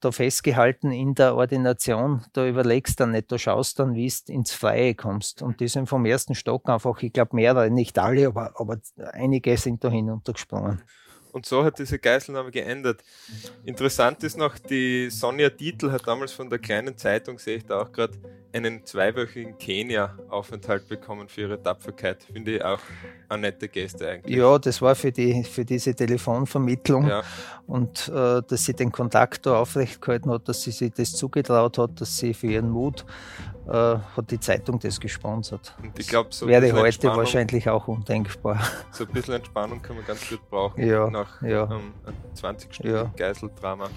da 0.00 0.10
festgehalten 0.10 0.90
in 0.90 1.14
der 1.14 1.36
Ordination, 1.36 2.24
da 2.32 2.46
überlegst 2.46 2.98
du 2.98 3.04
dann 3.04 3.12
nicht, 3.12 3.30
da 3.30 3.38
schaust 3.38 3.78
dann, 3.78 3.94
wie 3.94 4.08
du 4.26 4.32
ins 4.32 4.52
Freie 4.52 4.94
kommst. 4.94 5.40
Und 5.40 5.60
die 5.60 5.68
sind 5.68 5.88
vom 5.88 6.04
ersten 6.04 6.34
Stock 6.34 6.68
einfach, 6.68 7.00
ich 7.02 7.12
glaube 7.12 7.36
mehrere, 7.36 7.70
nicht 7.70 7.98
alle, 7.98 8.26
aber, 8.26 8.52
aber 8.58 8.78
einige 9.12 9.56
sind 9.56 9.84
da 9.84 9.90
hinuntergesprungen. 9.90 10.82
Und 11.32 11.46
so 11.46 11.64
hat 11.64 11.78
diese 11.78 11.98
Geiselnahme 11.98 12.50
geändert. 12.50 13.02
Interessant 13.64 14.22
ist 14.24 14.36
noch, 14.36 14.58
die 14.58 15.10
Sonja 15.10 15.48
Dietl 15.48 15.92
hat 15.92 16.06
damals 16.06 16.32
von 16.32 16.50
der 16.50 16.58
kleinen 16.58 16.96
Zeitung, 16.96 17.38
sehe 17.38 17.58
ich 17.58 17.66
da 17.66 17.82
auch 17.82 17.92
gerade, 17.92 18.18
einen 18.52 18.84
zweiwöchigen 18.84 19.58
Kenia-Aufenthalt 19.58 20.88
bekommen 20.88 21.28
für 21.28 21.42
ihre 21.42 21.62
Tapferkeit. 21.62 22.24
Finde 22.24 22.56
ich 22.56 22.64
auch 22.64 22.80
eine 23.28 23.42
nette 23.42 23.68
Geste 23.68 24.08
eigentlich. 24.08 24.36
Ja, 24.36 24.58
das 24.58 24.82
war 24.82 24.94
für, 24.94 25.12
die, 25.12 25.44
für 25.44 25.64
diese 25.64 25.94
Telefonvermittlung 25.94 27.06
ja. 27.06 27.22
und 27.66 28.08
äh, 28.08 28.42
dass 28.46 28.64
sie 28.64 28.74
den 28.74 28.90
Kontakt 28.90 29.46
da 29.46 29.58
aufrecht 29.60 30.00
gehalten 30.00 30.30
hat, 30.30 30.48
dass 30.48 30.62
sie 30.62 30.72
sich 30.72 30.92
das 30.92 31.12
zugetraut 31.12 31.78
hat, 31.78 32.00
dass 32.00 32.16
sie 32.16 32.34
für 32.34 32.48
ihren 32.48 32.70
Mut 32.70 33.04
äh, 33.68 33.72
hat 33.72 34.30
die 34.30 34.40
Zeitung 34.40 34.78
das 34.80 34.98
gesponsert. 34.98 35.74
Und 35.82 35.98
ich 35.98 36.08
glaube, 36.08 36.30
so 36.32 36.46
wäre 36.48 36.72
heute 36.72 37.08
wahrscheinlich 37.08 37.68
auch 37.68 37.86
undenkbar. 37.88 38.60
So 38.92 39.04
ein 39.04 39.12
bisschen 39.12 39.34
Entspannung 39.34 39.80
kann 39.80 39.96
man 39.96 40.04
ganz 40.04 40.28
gut 40.28 40.40
brauchen 40.50 40.84
ja, 40.84 41.08
nach 41.08 41.40
ja. 41.42 41.70
Ähm, 41.70 41.94
20 42.34 42.74
Stunden 42.74 42.92
ja. 42.92 43.04
Geiseldrama. 43.16 43.88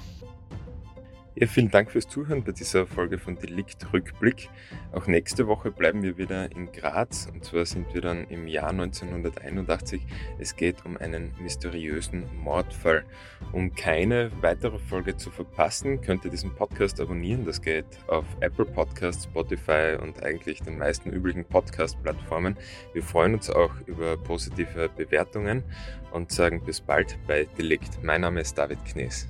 Ja, 1.35 1.47
vielen 1.47 1.71
Dank 1.71 1.89
fürs 1.89 2.07
Zuhören 2.07 2.43
bei 2.43 2.51
dieser 2.51 2.85
Folge 2.85 3.17
von 3.17 3.35
Delikt 3.35 3.91
Rückblick. 3.91 4.49
Auch 4.91 5.07
nächste 5.07 5.47
Woche 5.47 5.71
bleiben 5.71 6.03
wir 6.03 6.19
wieder 6.19 6.51
in 6.51 6.71
Graz 6.71 7.27
und 7.33 7.43
zwar 7.43 7.65
sind 7.65 7.91
wir 7.91 8.01
dann 8.01 8.27
im 8.29 8.47
Jahr 8.47 8.69
1981. 8.69 10.05
Es 10.37 10.55
geht 10.55 10.85
um 10.85 10.95
einen 10.95 11.33
mysteriösen 11.41 12.25
Mordfall. 12.37 13.03
Um 13.51 13.73
keine 13.73 14.29
weitere 14.41 14.77
Folge 14.77 15.17
zu 15.17 15.31
verpassen, 15.31 16.01
könnt 16.01 16.23
ihr 16.23 16.29
diesen 16.29 16.53
Podcast 16.53 17.01
abonnieren. 17.01 17.45
Das 17.45 17.63
geht 17.63 17.87
auf 18.05 18.25
Apple 18.41 18.65
Podcasts, 18.65 19.23
Spotify 19.23 19.97
und 19.99 20.21
eigentlich 20.21 20.61
den 20.61 20.77
meisten 20.77 21.09
üblichen 21.09 21.45
Podcast-Plattformen. 21.45 22.57
Wir 22.93 23.01
freuen 23.01 23.33
uns 23.33 23.49
auch 23.49 23.73
über 23.87 24.17
positive 24.17 24.87
Bewertungen 24.95 25.63
und 26.11 26.31
sagen 26.31 26.63
bis 26.63 26.79
bald 26.79 27.17
bei 27.25 27.47
Delikt. 27.57 28.03
Mein 28.03 28.21
Name 28.21 28.41
ist 28.41 28.55
David 28.55 28.85
Knees. 28.85 29.27